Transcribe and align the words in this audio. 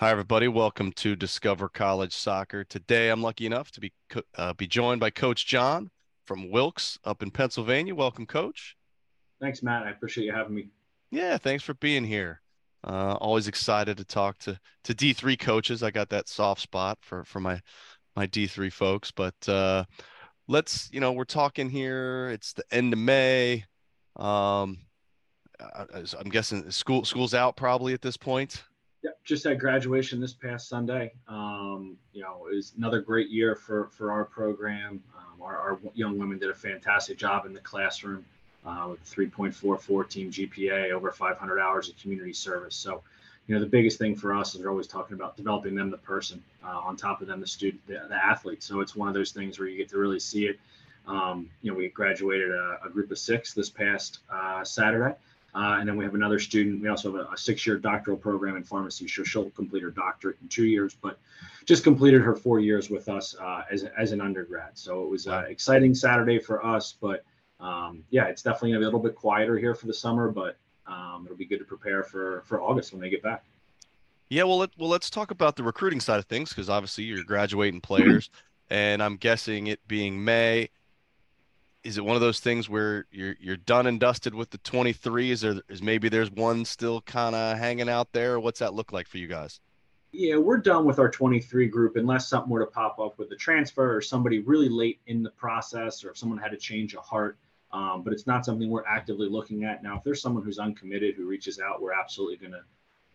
Hi, 0.00 0.10
everybody. 0.10 0.48
Welcome 0.48 0.92
to 0.92 1.14
Discover 1.14 1.68
College 1.68 2.14
Soccer. 2.14 2.64
Today, 2.64 3.10
I'm 3.10 3.20
lucky 3.20 3.44
enough 3.44 3.70
to 3.72 3.80
be 3.80 3.92
uh, 4.34 4.54
be 4.54 4.66
joined 4.66 4.98
by 4.98 5.10
Coach 5.10 5.46
John 5.46 5.90
from 6.24 6.50
Wilkes 6.50 6.98
up 7.04 7.22
in 7.22 7.30
Pennsylvania. 7.30 7.94
Welcome, 7.94 8.24
Coach. 8.24 8.78
Thanks, 9.42 9.62
Matt. 9.62 9.82
I 9.82 9.90
appreciate 9.90 10.24
you 10.24 10.32
having 10.32 10.54
me. 10.54 10.68
Yeah, 11.10 11.36
thanks 11.36 11.62
for 11.62 11.74
being 11.74 12.04
here. 12.04 12.40
Uh, 12.82 13.16
always 13.20 13.46
excited 13.46 13.98
to 13.98 14.04
talk 14.06 14.38
to 14.38 14.58
to 14.84 14.94
D3 14.94 15.38
coaches. 15.38 15.82
I 15.82 15.90
got 15.90 16.08
that 16.08 16.30
soft 16.30 16.62
spot 16.62 16.96
for 17.02 17.22
for 17.24 17.40
my 17.40 17.60
my 18.16 18.26
D3 18.26 18.72
folks. 18.72 19.10
But 19.10 19.46
uh, 19.50 19.84
let's, 20.48 20.88
you 20.94 21.00
know, 21.00 21.12
we're 21.12 21.24
talking 21.24 21.68
here. 21.68 22.30
It's 22.30 22.54
the 22.54 22.64
end 22.70 22.94
of 22.94 22.98
May. 22.98 23.66
Um, 24.16 24.78
I'm 25.60 26.30
guessing 26.30 26.70
school 26.70 27.04
school's 27.04 27.34
out 27.34 27.54
probably 27.54 27.92
at 27.92 28.00
this 28.00 28.16
point. 28.16 28.64
Yeah, 29.02 29.10
just 29.24 29.44
had 29.44 29.58
graduation 29.58 30.20
this 30.20 30.34
past 30.34 30.68
Sunday. 30.68 31.12
Um, 31.26 31.96
you 32.12 32.22
know, 32.22 32.40
was 32.42 32.72
another 32.76 33.00
great 33.00 33.30
year 33.30 33.54
for 33.54 33.88
for 33.92 34.12
our 34.12 34.24
program. 34.24 35.02
Um, 35.16 35.42
our, 35.42 35.56
our, 35.56 35.78
young 35.94 36.18
women 36.18 36.38
did 36.38 36.50
a 36.50 36.54
fantastic 36.54 37.16
job 37.16 37.46
in 37.46 37.54
the 37.54 37.60
classroom 37.60 38.24
uh, 38.64 38.88
with 38.90 39.04
3.44 39.10 40.08
team 40.08 40.30
GPA, 40.30 40.92
over 40.92 41.10
500 41.10 41.60
hours 41.60 41.88
of 41.88 41.96
community 41.96 42.32
service. 42.32 42.76
So, 42.76 43.02
you 43.46 43.54
know, 43.54 43.60
the 43.60 43.66
biggest 43.66 43.98
thing 43.98 44.14
for 44.14 44.34
us 44.34 44.54
is 44.54 44.60
we're 44.60 44.70
always 44.70 44.86
talking 44.86 45.14
about 45.14 45.36
developing 45.36 45.74
them 45.74 45.90
the 45.90 45.98
person, 45.98 46.42
uh, 46.64 46.78
on 46.78 46.96
top 46.96 47.20
of 47.20 47.26
them 47.26 47.40
the 47.40 47.46
student, 47.46 47.84
the, 47.86 48.02
the, 48.08 48.14
athlete. 48.14 48.62
So 48.62 48.80
it's 48.80 48.94
one 48.94 49.08
of 49.08 49.14
those 49.14 49.32
things 49.32 49.58
where 49.58 49.68
you 49.68 49.76
get 49.76 49.88
to 49.90 49.98
really 49.98 50.20
see 50.20 50.46
it. 50.46 50.60
Um, 51.06 51.48
you 51.62 51.72
know, 51.72 51.78
we 51.78 51.88
graduated 51.88 52.50
a, 52.50 52.80
a, 52.84 52.90
group 52.90 53.10
of 53.10 53.18
six 53.18 53.54
this 53.54 53.70
past 53.70 54.20
uh, 54.30 54.62
Saturday. 54.62 55.16
Uh, 55.54 55.76
and 55.78 55.88
then 55.88 55.96
we 55.96 56.04
have 56.04 56.14
another 56.14 56.38
student. 56.38 56.80
We 56.80 56.88
also 56.88 57.12
have 57.12 57.26
a, 57.26 57.32
a 57.32 57.36
six-year 57.36 57.78
doctoral 57.78 58.16
program 58.16 58.56
in 58.56 58.62
pharmacy. 58.62 59.08
So 59.08 59.24
she'll 59.24 59.50
complete 59.50 59.82
her 59.82 59.90
doctorate 59.90 60.36
in 60.42 60.48
two 60.48 60.66
years, 60.66 60.96
but 61.00 61.18
just 61.64 61.82
completed 61.84 62.22
her 62.22 62.36
four 62.36 62.60
years 62.60 62.88
with 62.90 63.08
us 63.08 63.34
uh, 63.40 63.62
as, 63.70 63.84
as 63.98 64.12
an 64.12 64.20
undergrad. 64.20 64.70
So 64.74 65.02
it 65.02 65.10
was 65.10 65.26
an 65.26 65.46
exciting 65.46 65.94
Saturday 65.94 66.38
for 66.38 66.64
us. 66.64 66.94
But 67.00 67.24
um, 67.58 68.04
yeah, 68.10 68.26
it's 68.26 68.42
definitely 68.42 68.70
gonna 68.70 68.80
be 68.80 68.84
a 68.84 68.88
little 68.88 69.00
bit 69.00 69.14
quieter 69.14 69.58
here 69.58 69.74
for 69.74 69.86
the 69.86 69.94
summer, 69.94 70.30
but 70.30 70.56
um, 70.86 71.22
it'll 71.24 71.36
be 71.36 71.44
good 71.44 71.58
to 71.58 71.64
prepare 71.64 72.02
for 72.02 72.42
for 72.46 72.60
August 72.60 72.92
when 72.92 73.00
they 73.00 73.10
get 73.10 73.22
back. 73.22 73.44
Yeah, 74.28 74.44
well, 74.44 74.58
let, 74.58 74.70
well, 74.78 74.88
let's 74.88 75.10
talk 75.10 75.32
about 75.32 75.56
the 75.56 75.64
recruiting 75.64 76.00
side 76.00 76.20
of 76.20 76.26
things 76.26 76.50
because 76.50 76.70
obviously 76.70 77.04
you're 77.04 77.24
graduating 77.24 77.80
players, 77.80 78.30
and 78.70 79.02
I'm 79.02 79.16
guessing 79.16 79.66
it 79.66 79.80
being 79.88 80.24
May 80.24 80.70
is 81.82 81.96
it 81.96 82.04
one 82.04 82.14
of 82.14 82.20
those 82.20 82.40
things 82.40 82.68
where 82.68 83.06
you're 83.10 83.36
you're 83.40 83.56
done 83.56 83.86
and 83.86 83.98
dusted 83.98 84.34
with 84.34 84.50
the 84.50 84.58
23s 84.58 85.44
or 85.44 85.62
is 85.72 85.82
maybe 85.82 86.08
there's 86.08 86.30
one 86.30 86.64
still 86.64 87.00
kind 87.02 87.34
of 87.34 87.58
hanging 87.58 87.88
out 87.88 88.12
there? 88.12 88.38
What's 88.38 88.60
that 88.60 88.74
look 88.74 88.92
like 88.92 89.08
for 89.08 89.18
you 89.18 89.26
guys? 89.26 89.60
Yeah 90.12 90.36
we're 90.36 90.58
done 90.58 90.84
with 90.84 90.98
our 90.98 91.10
23 91.10 91.68
group 91.68 91.96
unless 91.96 92.28
something 92.28 92.50
were 92.50 92.60
to 92.60 92.66
pop 92.66 92.98
up 92.98 93.18
with 93.18 93.28
the 93.28 93.36
transfer 93.36 93.96
or 93.96 94.00
somebody 94.00 94.40
really 94.40 94.68
late 94.68 95.00
in 95.06 95.22
the 95.22 95.30
process 95.30 96.04
or 96.04 96.10
if 96.10 96.18
someone 96.18 96.38
had 96.38 96.50
to 96.50 96.56
change 96.56 96.94
a 96.94 97.00
heart. 97.00 97.38
Um, 97.72 98.02
but 98.02 98.12
it's 98.12 98.26
not 98.26 98.44
something 98.44 98.68
we're 98.68 98.84
actively 98.84 99.28
looking 99.28 99.64
at. 99.64 99.82
Now 99.82 99.96
if 99.96 100.04
there's 100.04 100.20
someone 100.20 100.42
who's 100.42 100.58
uncommitted 100.58 101.14
who 101.14 101.26
reaches 101.26 101.60
out 101.60 101.80
we're 101.80 101.92
absolutely 101.92 102.36
going 102.36 102.52
to 102.52 102.62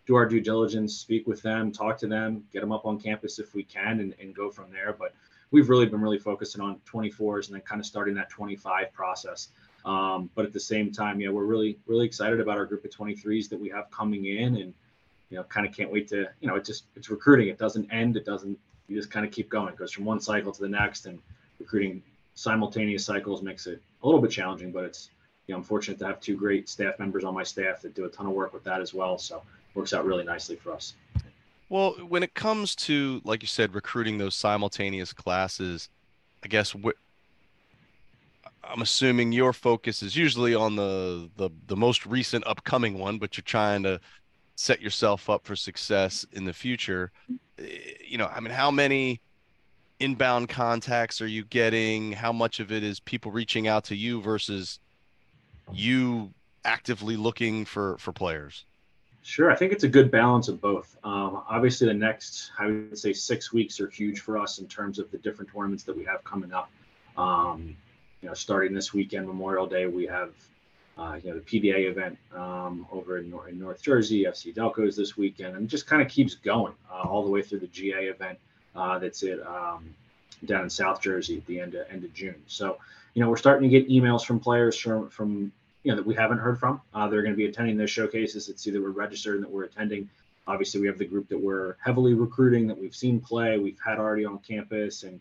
do 0.08 0.16
our 0.16 0.26
due 0.26 0.40
diligence 0.40 0.96
speak 0.96 1.28
with 1.28 1.42
them 1.42 1.72
talk 1.72 1.98
to 1.98 2.08
them 2.08 2.44
get 2.54 2.62
them 2.62 2.72
up 2.72 2.86
on 2.86 3.00
campus 3.00 3.40
if 3.40 3.56
we 3.56 3.64
can 3.64 4.00
and, 4.00 4.16
and 4.20 4.34
go 4.34 4.50
from 4.50 4.72
there. 4.72 4.96
But 4.98 5.14
we've 5.52 5.70
really 5.70 5.86
been 5.86 6.02
really 6.02 6.20
focusing 6.20 6.62
on 6.62 6.80
24s 6.92 7.48
and 7.48 7.56
then 7.56 7.62
kind 7.62 7.80
of 7.80 7.86
starting 7.86 8.14
that 8.16 8.30
25 8.30 8.92
process. 8.94 9.50
Um, 9.86 10.30
but 10.36 10.46
at 10.46 10.54
the 10.54 10.60
same 10.60 10.92
time, 10.92 11.20
yeah, 11.20 11.30
we're 11.30 11.46
really, 11.46 11.78
really 11.86 12.06
excited 12.06 12.40
about 12.40 12.58
our 12.58 12.66
group 12.66 12.86
of 12.86 12.92
23s 12.92 13.50
that 13.50 13.60
we 13.60 13.70
have 13.70 13.90
coming 13.92 14.26
in 14.26 14.58
and, 14.58 14.74
you 15.30 15.38
know, 15.38 15.44
kind 15.44 15.68
of 15.68 15.76
can't 15.76 15.92
wait 15.92 16.08
to, 16.10 16.28
you 16.42 16.48
know, 16.48 16.56
it 16.56 16.66
just, 16.66 16.86
it's 16.96 17.10
recruiting. 17.10 17.50
It 17.50 17.60
doesn't 17.60 17.92
end. 17.92 18.18
It 18.18 18.26
doesn't, 18.26 18.58
you 18.88 18.96
just 18.96 19.12
kind 19.12 19.26
of 19.26 19.32
keep 19.32 19.50
going. 19.50 19.70
It 19.70 19.78
goes 19.78 19.92
from 19.92 20.06
one 20.06 20.20
cycle 20.20 20.52
to 20.52 20.62
the 20.62 20.70
next 20.70 21.06
and 21.06 21.20
recruiting 21.60 22.02
simultaneous 22.34 23.06
cycles 23.06 23.42
makes 23.42 23.68
it 23.68 23.82
a 24.04 24.06
little 24.06 24.22
bit 24.22 24.32
challenging, 24.32 24.72
but 24.72 24.84
it's, 24.84 25.10
you 25.48 25.54
know, 25.54 25.60
I'm 25.60 25.64
fortunate 25.64 26.00
to 26.00 26.06
have 26.06 26.20
two 26.20 26.36
great 26.36 26.68
staff 26.68 26.98
members 26.98 27.24
on 27.24 27.34
my 27.34 27.44
staff 27.44 27.82
that 27.82 27.94
do 27.94 28.06
a 28.06 28.10
ton 28.10 28.26
of 28.26 28.34
work 28.34 28.54
with 28.54 28.64
that 28.64 28.82
as 28.82 28.94
well. 28.94 29.18
So 29.18 29.44
works 29.76 29.94
out 29.94 30.06
really 30.06 30.24
nicely 30.24 30.56
for 30.56 30.74
us. 30.74 30.94
Well, 31.70 31.94
when 32.08 32.22
it 32.24 32.36
comes 32.36 32.76
to, 32.76 33.22
like 33.24 33.42
you 33.42 33.48
said, 33.48 33.74
recruiting 33.74 34.18
those 34.18 34.36
simultaneous 34.36 35.14
classes, 35.14 35.90
I 36.44 36.48
guess 36.48 36.76
I'm 38.64 38.82
assuming 38.82 39.32
your 39.32 39.54
focus 39.54 40.04
is 40.04 40.16
usually 40.16 40.54
on 40.56 40.76
the, 40.76 41.30
the 41.38 41.50
the 41.68 41.76
most 41.76 42.06
recent 42.06 42.46
upcoming 42.48 42.98
one, 42.98 43.18
but 43.18 43.38
you're 43.38 43.44
trying 43.44 43.84
to 43.84 44.00
set 44.56 44.82
yourself 44.82 45.30
up 45.30 45.46
for 45.46 45.56
success 45.56 46.26
in 46.32 46.46
the 46.46 46.54
future. 46.54 47.12
Eh, 47.60 47.64
you 48.08 48.18
know, 48.18 48.28
I 48.28 48.40
mean, 48.40 48.54
how 48.54 48.72
many 48.72 49.22
inbound 50.00 50.50
contacts 50.50 51.22
are 51.22 51.28
you 51.28 51.46
getting? 51.46 52.12
How 52.12 52.32
much 52.32 52.60
of 52.60 52.72
it 52.72 52.84
is 52.84 53.00
people 53.00 53.32
reaching 53.32 53.68
out 53.68 53.86
to 53.86 53.96
you 53.96 54.22
versus 54.22 54.80
you 55.74 56.34
actively 56.64 57.18
looking 57.18 57.66
for 57.66 57.98
for 57.98 58.12
players? 58.14 58.66
Sure, 59.28 59.50
I 59.50 59.56
think 59.56 59.72
it's 59.72 59.84
a 59.84 59.88
good 59.88 60.12
balance 60.12 60.50
of 60.50 60.62
both. 60.62 60.96
Um, 61.04 61.42
obviously, 61.50 61.88
the 61.88 61.96
next, 61.96 62.52
I 62.60 62.68
would 62.68 62.96
say, 62.96 63.12
six 63.12 63.52
weeks 63.52 63.80
are 63.80 63.90
huge 63.90 64.20
for 64.20 64.38
us 64.38 64.60
in 64.60 64.68
terms 64.68 65.00
of 65.00 65.10
the 65.10 65.18
different 65.18 65.52
tournaments 65.52 65.84
that 65.86 65.98
we 65.98 66.06
have 66.06 66.24
coming 66.24 66.54
up. 66.54 66.70
Um, 67.18 67.76
you 68.22 68.28
know, 68.28 68.36
starting 68.36 68.72
this 68.72 68.94
weekend, 68.94 69.26
Memorial 69.26 69.66
Day, 69.66 69.88
we 69.88 70.06
have 70.06 70.30
uh, 71.00 71.18
you 71.24 71.32
know 71.32 71.40
the 71.40 71.42
PDA 71.42 71.90
event 71.90 72.20
um, 72.36 72.86
over 72.92 73.18
in, 73.18 73.34
in, 73.50 73.60
North 73.60 73.82
Jersey, 73.82 74.26
FC 74.26 74.54
Delco's 74.54 74.96
this 74.96 75.18
weekend, 75.18 75.56
and 75.56 75.68
just 75.68 75.88
kind 75.88 76.04
of 76.04 76.08
keeps 76.08 76.36
going 76.36 76.76
uh, 76.92 77.02
all 77.02 77.24
the 77.24 77.32
way 77.32 77.42
through 77.42 77.62
the 77.62 77.68
GA 77.68 78.06
event 78.06 78.38
uh, 78.76 79.00
that's 79.00 79.24
it 79.24 79.42
um, 79.48 79.92
down 80.46 80.62
in 80.62 80.70
South 80.70 81.02
Jersey 81.02 81.38
at 81.38 81.48
the 81.48 81.60
end 81.60 81.74
of 81.74 81.88
end 81.90 82.04
of 82.04 82.14
June. 82.14 82.44
So, 82.46 82.78
you 83.16 83.24
know, 83.24 83.30
we're 83.32 83.38
starting 83.38 83.68
to 83.68 83.80
get 83.80 83.90
emails 83.90 84.24
from 84.24 84.40
players 84.40 84.78
from 84.78 85.10
from 85.10 85.52
you 85.86 85.92
know 85.92 85.98
that 85.98 86.06
we 86.06 86.16
haven't 86.16 86.40
heard 86.40 86.60
from. 86.60 86.82
Uh, 86.94 87.08
they're 87.08 87.22
going 87.22 87.34
to 87.34 87.38
be 87.38 87.46
attending 87.46 87.78
those 87.78 87.92
showcases. 87.92 88.50
It's 88.50 88.68
either 88.68 88.82
we're 88.82 88.90
registered 88.90 89.36
and 89.36 89.44
that 89.44 89.52
we're 89.52 89.66
attending. 89.66 90.10
Obviously, 90.48 90.82
we 90.82 90.88
have 90.88 90.98
the 90.98 91.06
group 91.06 91.30
that 91.30 91.40
we're 91.40 91.76
heavily 91.84 92.16
recruiting 92.16 92.68
that 92.68 92.78
we've 92.78 92.96
seen 92.96 93.20
play. 93.22 93.60
We've 93.60 93.80
had 93.86 94.00
already 94.00 94.26
on 94.26 94.40
campus 94.40 95.04
and 95.04 95.20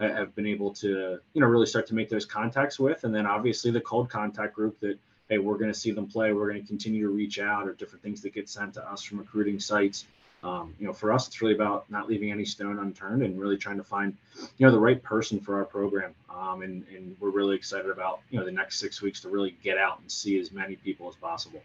have 0.00 0.34
been 0.34 0.46
able 0.46 0.72
to 0.72 1.20
you 1.32 1.40
know 1.40 1.46
really 1.46 1.66
start 1.66 1.86
to 1.86 1.94
make 1.94 2.08
those 2.08 2.26
contacts 2.26 2.78
with. 2.78 3.04
And 3.04 3.14
then 3.14 3.24
obviously 3.24 3.70
the 3.70 3.80
cold 3.80 4.10
contact 4.10 4.54
group 4.54 4.80
that 4.80 4.98
hey 5.28 5.38
we're 5.38 5.58
going 5.58 5.72
to 5.72 5.78
see 5.78 5.92
them 5.92 6.08
play. 6.08 6.32
We're 6.32 6.50
going 6.50 6.60
to 6.60 6.66
continue 6.66 7.02
to 7.02 7.10
reach 7.10 7.38
out 7.38 7.68
or 7.68 7.74
different 7.74 8.02
things 8.02 8.20
that 8.22 8.34
get 8.34 8.48
sent 8.48 8.74
to 8.74 8.90
us 8.90 9.02
from 9.02 9.18
recruiting 9.18 9.60
sites 9.60 10.06
um, 10.42 10.74
you 10.78 10.86
know, 10.86 10.92
for 10.92 11.12
us, 11.12 11.26
it's 11.26 11.42
really 11.42 11.54
about 11.54 11.90
not 11.90 12.08
leaving 12.08 12.30
any 12.30 12.44
stone 12.44 12.78
unturned 12.78 13.22
and 13.22 13.38
really 13.38 13.58
trying 13.58 13.76
to 13.76 13.84
find, 13.84 14.16
you 14.56 14.66
know, 14.66 14.72
the 14.72 14.78
right 14.78 15.02
person 15.02 15.38
for 15.38 15.56
our 15.56 15.64
program. 15.64 16.14
Um, 16.34 16.62
and, 16.62 16.84
and 16.94 17.14
we're 17.20 17.30
really 17.30 17.56
excited 17.56 17.90
about, 17.90 18.20
you 18.30 18.38
know, 18.38 18.44
the 18.44 18.52
next 18.52 18.78
six 18.78 19.02
weeks 19.02 19.20
to 19.20 19.28
really 19.28 19.56
get 19.62 19.76
out 19.76 20.00
and 20.00 20.10
see 20.10 20.38
as 20.40 20.50
many 20.50 20.76
people 20.76 21.08
as 21.08 21.16
possible. 21.16 21.62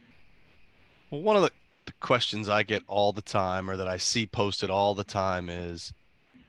Well, 1.09 1.21
one 1.21 1.35
of 1.37 1.43
the, 1.43 1.51
the 1.85 1.93
questions 2.01 2.49
I 2.49 2.63
get 2.63 2.83
all 2.87 3.13
the 3.13 3.21
time 3.21 3.69
or 3.69 3.77
that 3.77 3.87
I 3.87 3.97
see 3.97 4.25
posted 4.25 4.69
all 4.69 4.93
the 4.93 5.03
time 5.03 5.49
is, 5.49 5.93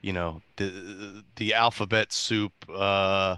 you 0.03 0.13
know, 0.13 0.43
the, 0.57 1.23
the 1.37 1.55
alphabet 1.55 2.13
soup, 2.13 2.53
uh, 2.75 3.37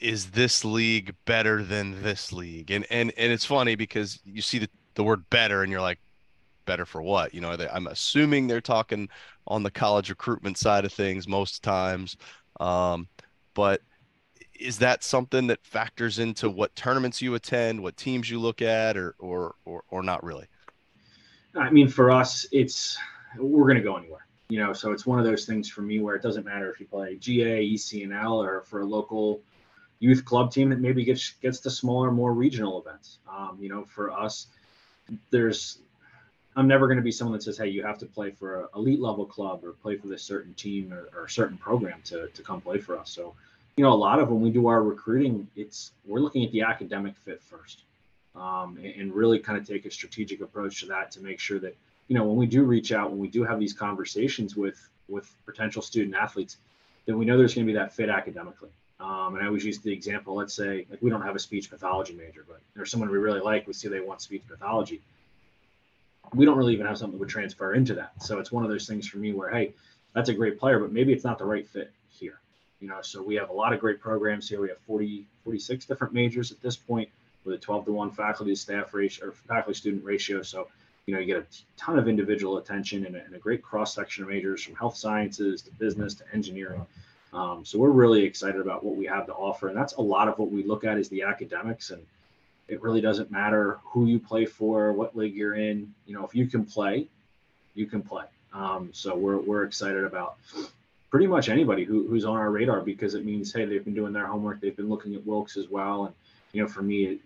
is 0.00 0.32
this 0.32 0.64
league 0.64 1.14
better 1.26 1.62
than 1.62 2.02
this 2.02 2.32
league? 2.32 2.72
And, 2.72 2.84
and, 2.90 3.12
and 3.16 3.32
it's 3.32 3.44
funny 3.44 3.76
because 3.76 4.18
you 4.24 4.42
see 4.42 4.58
the, 4.58 4.68
the 4.94 5.04
word 5.04 5.30
better 5.30 5.62
and 5.62 5.70
you're 5.70 5.80
like, 5.80 6.00
better 6.70 6.86
for 6.86 7.02
what? 7.02 7.34
You 7.34 7.40
know, 7.40 7.56
they, 7.56 7.68
I'm 7.68 7.88
assuming 7.88 8.46
they're 8.46 8.60
talking 8.60 9.08
on 9.48 9.64
the 9.64 9.72
college 9.72 10.08
recruitment 10.08 10.56
side 10.56 10.84
of 10.84 10.92
things 10.92 11.26
most 11.26 11.64
times. 11.64 12.16
Um, 12.60 13.08
but 13.54 13.80
is 14.54 14.78
that 14.78 15.02
something 15.02 15.48
that 15.48 15.64
factors 15.64 16.20
into 16.20 16.48
what 16.48 16.76
tournaments 16.76 17.20
you 17.20 17.34
attend, 17.34 17.82
what 17.82 17.96
teams 17.96 18.30
you 18.30 18.38
look 18.38 18.62
at, 18.62 18.96
or 18.96 19.16
or 19.18 19.56
or, 19.64 19.82
or 19.90 20.02
not 20.04 20.22
really? 20.22 20.46
I 21.56 21.70
mean, 21.70 21.88
for 21.88 22.12
us, 22.12 22.46
it's 22.52 22.96
we're 23.36 23.64
going 23.64 23.78
to 23.78 23.82
go 23.82 23.96
anywhere. 23.96 24.26
You 24.48 24.60
know, 24.60 24.72
so 24.72 24.92
it's 24.92 25.04
one 25.04 25.18
of 25.18 25.24
those 25.24 25.46
things 25.46 25.68
for 25.68 25.82
me 25.82 25.98
where 25.98 26.14
it 26.14 26.22
doesn't 26.22 26.44
matter 26.44 26.70
if 26.70 26.78
you 26.78 26.86
play 26.86 27.16
GA, 27.16 27.68
ECNL, 27.68 28.46
or 28.46 28.62
for 28.62 28.82
a 28.82 28.84
local 28.84 29.40
youth 29.98 30.24
club 30.24 30.52
team 30.52 30.70
that 30.70 30.78
maybe 30.78 31.04
gets 31.04 31.32
gets 31.42 31.58
to 31.60 31.70
smaller, 31.70 32.12
more 32.12 32.32
regional 32.32 32.80
events. 32.80 33.18
Um, 33.28 33.58
you 33.60 33.68
know, 33.68 33.84
for 33.84 34.12
us, 34.12 34.46
there's 35.30 35.78
I'm 36.60 36.68
never 36.68 36.86
going 36.86 36.98
to 36.98 37.02
be 37.02 37.10
someone 37.10 37.32
that 37.32 37.42
says, 37.42 37.56
"Hey, 37.56 37.68
you 37.68 37.82
have 37.82 37.98
to 37.98 38.06
play 38.06 38.30
for 38.30 38.60
an 38.60 38.66
elite 38.76 39.00
level 39.00 39.24
club 39.24 39.64
or 39.64 39.72
play 39.72 39.96
for 39.96 40.08
this 40.08 40.22
certain 40.22 40.52
team 40.54 40.92
or, 40.92 41.08
or 41.18 41.26
certain 41.26 41.56
program 41.56 42.02
to 42.04 42.28
to 42.28 42.42
come 42.42 42.60
play 42.60 42.78
for 42.78 42.98
us." 42.98 43.10
So, 43.10 43.34
you 43.76 43.84
know, 43.84 43.92
a 43.92 44.02
lot 44.08 44.20
of 44.20 44.28
when 44.28 44.42
we 44.42 44.50
do 44.50 44.66
our 44.66 44.82
recruiting, 44.82 45.48
it's 45.56 45.92
we're 46.04 46.20
looking 46.20 46.44
at 46.44 46.52
the 46.52 46.60
academic 46.60 47.16
fit 47.16 47.42
first, 47.42 47.84
um, 48.36 48.76
and, 48.76 48.94
and 48.94 49.14
really 49.14 49.38
kind 49.38 49.58
of 49.58 49.66
take 49.66 49.86
a 49.86 49.90
strategic 49.90 50.42
approach 50.42 50.80
to 50.80 50.86
that 50.86 51.10
to 51.12 51.22
make 51.22 51.40
sure 51.40 51.58
that 51.60 51.74
you 52.08 52.14
know 52.14 52.24
when 52.24 52.36
we 52.36 52.44
do 52.44 52.62
reach 52.64 52.92
out, 52.92 53.10
when 53.10 53.18
we 53.18 53.28
do 53.28 53.42
have 53.42 53.58
these 53.58 53.72
conversations 53.72 54.54
with 54.54 54.90
with 55.08 55.34
potential 55.46 55.80
student 55.80 56.14
athletes, 56.14 56.58
then 57.06 57.16
we 57.16 57.24
know 57.24 57.38
there's 57.38 57.54
going 57.54 57.66
to 57.66 57.72
be 57.72 57.78
that 57.78 57.94
fit 57.94 58.10
academically. 58.10 58.70
Um, 59.00 59.34
and 59.34 59.42
I 59.42 59.46
always 59.46 59.64
use 59.64 59.78
the 59.78 59.90
example, 59.90 60.34
let's 60.34 60.52
say, 60.52 60.86
like 60.90 61.00
we 61.00 61.08
don't 61.08 61.22
have 61.22 61.34
a 61.34 61.38
speech 61.38 61.70
pathology 61.70 62.12
major, 62.12 62.44
but 62.46 62.60
there's 62.76 62.90
someone 62.90 63.10
we 63.10 63.16
really 63.16 63.40
like, 63.40 63.66
we 63.66 63.72
see 63.72 63.88
they 63.88 64.00
want 64.00 64.20
speech 64.20 64.42
pathology. 64.46 65.00
We 66.34 66.44
don't 66.44 66.56
really 66.56 66.72
even 66.74 66.86
have 66.86 66.98
something 66.98 67.18
that 67.18 67.20
would 67.20 67.28
transfer 67.28 67.74
into 67.74 67.94
that. 67.94 68.22
So 68.22 68.38
it's 68.38 68.52
one 68.52 68.64
of 68.64 68.70
those 68.70 68.86
things 68.86 69.08
for 69.08 69.18
me 69.18 69.32
where, 69.32 69.50
hey, 69.50 69.74
that's 70.14 70.28
a 70.28 70.34
great 70.34 70.58
player, 70.58 70.78
but 70.78 70.92
maybe 70.92 71.12
it's 71.12 71.24
not 71.24 71.38
the 71.38 71.44
right 71.44 71.66
fit 71.66 71.92
here. 72.08 72.40
You 72.80 72.88
know, 72.88 73.02
so 73.02 73.22
we 73.22 73.34
have 73.34 73.50
a 73.50 73.52
lot 73.52 73.72
of 73.72 73.80
great 73.80 74.00
programs 74.00 74.48
here. 74.48 74.60
We 74.60 74.68
have 74.68 74.78
40, 74.78 75.26
46 75.44 75.84
different 75.84 76.14
majors 76.14 76.50
at 76.50 76.60
this 76.62 76.76
point 76.76 77.08
with 77.44 77.54
a 77.54 77.58
12 77.58 77.86
to 77.86 77.92
1 77.92 78.10
faculty 78.12 78.54
staff 78.54 78.94
ratio 78.94 79.28
or 79.28 79.32
faculty 79.32 79.74
student 79.78 80.04
ratio. 80.04 80.42
So, 80.42 80.68
you 81.06 81.14
know, 81.14 81.20
you 81.20 81.26
get 81.26 81.38
a 81.38 81.46
ton 81.76 81.98
of 81.98 82.08
individual 82.08 82.58
attention 82.58 83.06
and 83.06 83.16
a, 83.16 83.24
and 83.24 83.34
a 83.34 83.38
great 83.38 83.62
cross 83.62 83.94
section 83.94 84.24
of 84.24 84.30
majors 84.30 84.62
from 84.62 84.76
health 84.76 84.96
sciences 84.96 85.62
to 85.62 85.70
business 85.72 86.14
to 86.14 86.24
engineering. 86.32 86.86
Um, 87.32 87.64
so 87.64 87.78
we're 87.78 87.90
really 87.90 88.24
excited 88.24 88.60
about 88.60 88.84
what 88.84 88.96
we 88.96 89.06
have 89.06 89.26
to 89.26 89.32
offer, 89.32 89.68
and 89.68 89.76
that's 89.76 89.94
a 89.94 90.00
lot 90.00 90.28
of 90.28 90.38
what 90.38 90.50
we 90.50 90.64
look 90.64 90.84
at 90.84 90.98
is 90.98 91.08
the 91.08 91.22
academics. 91.22 91.90
And 91.90 92.04
it 92.70 92.80
really 92.82 93.00
doesn't 93.00 93.30
matter 93.30 93.78
who 93.84 94.06
you 94.06 94.18
play 94.18 94.46
for, 94.46 94.92
what 94.92 95.16
league 95.16 95.34
you're 95.34 95.54
in. 95.54 95.92
You 96.06 96.14
know, 96.14 96.24
if 96.24 96.34
you 96.34 96.46
can 96.46 96.64
play, 96.64 97.08
you 97.74 97.86
can 97.86 98.00
play. 98.00 98.24
Um, 98.52 98.90
so 98.92 99.16
we're 99.16 99.38
we're 99.38 99.64
excited 99.64 100.04
about 100.04 100.36
pretty 101.10 101.26
much 101.26 101.48
anybody 101.48 101.84
who, 101.84 102.06
who's 102.06 102.24
on 102.24 102.36
our 102.36 102.50
radar 102.50 102.80
because 102.80 103.14
it 103.14 103.24
means 103.24 103.52
hey 103.52 103.64
they've 103.64 103.84
been 103.84 103.94
doing 103.94 104.12
their 104.12 104.26
homework, 104.26 104.60
they've 104.60 104.76
been 104.76 104.88
looking 104.88 105.14
at 105.14 105.26
Wilkes 105.26 105.56
as 105.56 105.68
well, 105.68 106.06
and 106.06 106.14
you 106.52 106.62
know 106.62 106.68
for 106.68 106.82
me 106.82 107.18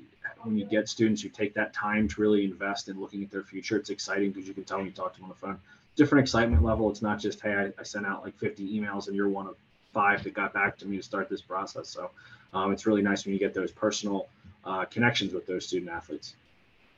when 0.42 0.58
you 0.58 0.64
get 0.64 0.88
students 0.88 1.22
who 1.22 1.28
take 1.28 1.54
that 1.54 1.72
time 1.72 2.08
to 2.08 2.20
really 2.20 2.44
invest 2.44 2.88
in 2.88 3.00
looking 3.00 3.22
at 3.22 3.30
their 3.30 3.42
future, 3.42 3.76
it's 3.76 3.88
exciting 3.88 4.30
because 4.30 4.46
you 4.46 4.52
can 4.52 4.64
tell 4.64 4.78
when 4.78 4.86
you 4.86 4.92
talk 4.92 5.14
to 5.14 5.20
them 5.20 5.24
on 5.24 5.30
the 5.30 5.36
phone. 5.36 5.58
Different 5.96 6.22
excitement 6.22 6.62
level. 6.62 6.90
It's 6.90 7.02
not 7.02 7.18
just 7.18 7.40
hey 7.40 7.54
I, 7.54 7.80
I 7.80 7.82
sent 7.84 8.06
out 8.06 8.24
like 8.24 8.36
50 8.38 8.78
emails 8.78 9.06
and 9.08 9.16
you're 9.16 9.28
one 9.28 9.46
of 9.46 9.56
five 9.92 10.24
that 10.24 10.34
got 10.34 10.52
back 10.52 10.76
to 10.78 10.86
me 10.86 10.96
to 10.96 11.02
start 11.02 11.28
this 11.28 11.40
process. 11.40 11.88
So 11.88 12.10
um, 12.52 12.72
it's 12.72 12.86
really 12.86 13.02
nice 13.02 13.24
when 13.24 13.32
you 13.32 13.40
get 13.40 13.54
those 13.54 13.70
personal 13.70 14.28
uh, 14.64 14.84
connections 14.86 15.32
with 15.32 15.46
those 15.46 15.66
student 15.66 15.90
athletes. 15.90 16.34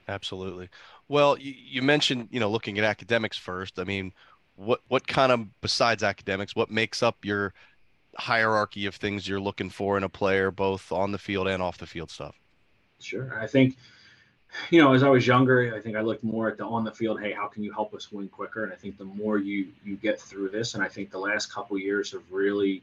Absolutely. 0.09 0.69
Well, 1.09 1.39
you, 1.39 1.55
you 1.57 1.83
mentioned 1.83 2.29
you 2.31 2.41
know 2.41 2.51
looking 2.51 2.79
at 2.79 2.85
academics 2.85 3.37
first. 3.37 3.79
I 3.79 3.85
mean, 3.85 4.13
what 4.57 4.81
what 4.89 5.07
kind 5.07 5.33
of 5.33 5.61
besides 5.61 6.03
academics, 6.03 6.55
what 6.55 6.71
makes 6.71 7.03
up 7.03 7.25
your 7.25 7.53
hierarchy 8.17 8.87
of 8.87 8.95
things 8.95 9.29
you're 9.29 9.41
looking 9.41 9.71
for 9.71 9.97
in 9.97 10.05
a 10.05 10.09
player, 10.09 10.51
both 10.51 10.91
on 10.91 11.13
the 11.13 11.19
field 11.19 11.49
and 11.49 11.63
off 11.63 11.79
the 11.79 11.87
field 11.87 12.11
stuff? 12.11 12.37
Sure. 12.99 13.39
I 13.39 13.47
think 13.47 13.77
you 14.71 14.81
know, 14.81 14.95
as 14.95 15.03
I 15.03 15.09
was 15.09 15.27
younger, 15.27 15.75
I 15.75 15.81
think 15.81 15.97
I 15.97 16.01
looked 16.01 16.25
more 16.25 16.49
at 16.49 16.57
the 16.57 16.65
on 16.65 16.85
the 16.85 16.93
field. 16.93 17.21
Hey, 17.21 17.33
how 17.33 17.47
can 17.47 17.63
you 17.63 17.73
help 17.73 17.95
us 17.95 18.11
win 18.11 18.29
quicker? 18.29 18.65
And 18.65 18.73
I 18.73 18.77
think 18.77 18.99
the 18.99 19.05
more 19.05 19.39
you 19.39 19.69
you 19.85 19.97
get 19.97 20.21
through 20.21 20.51
this, 20.51 20.75
and 20.75 20.83
I 20.83 20.89
think 20.89 21.11
the 21.11 21.19
last 21.19 21.53
couple 21.53 21.79
years 21.79 22.13
have 22.13 22.23
really 22.31 22.83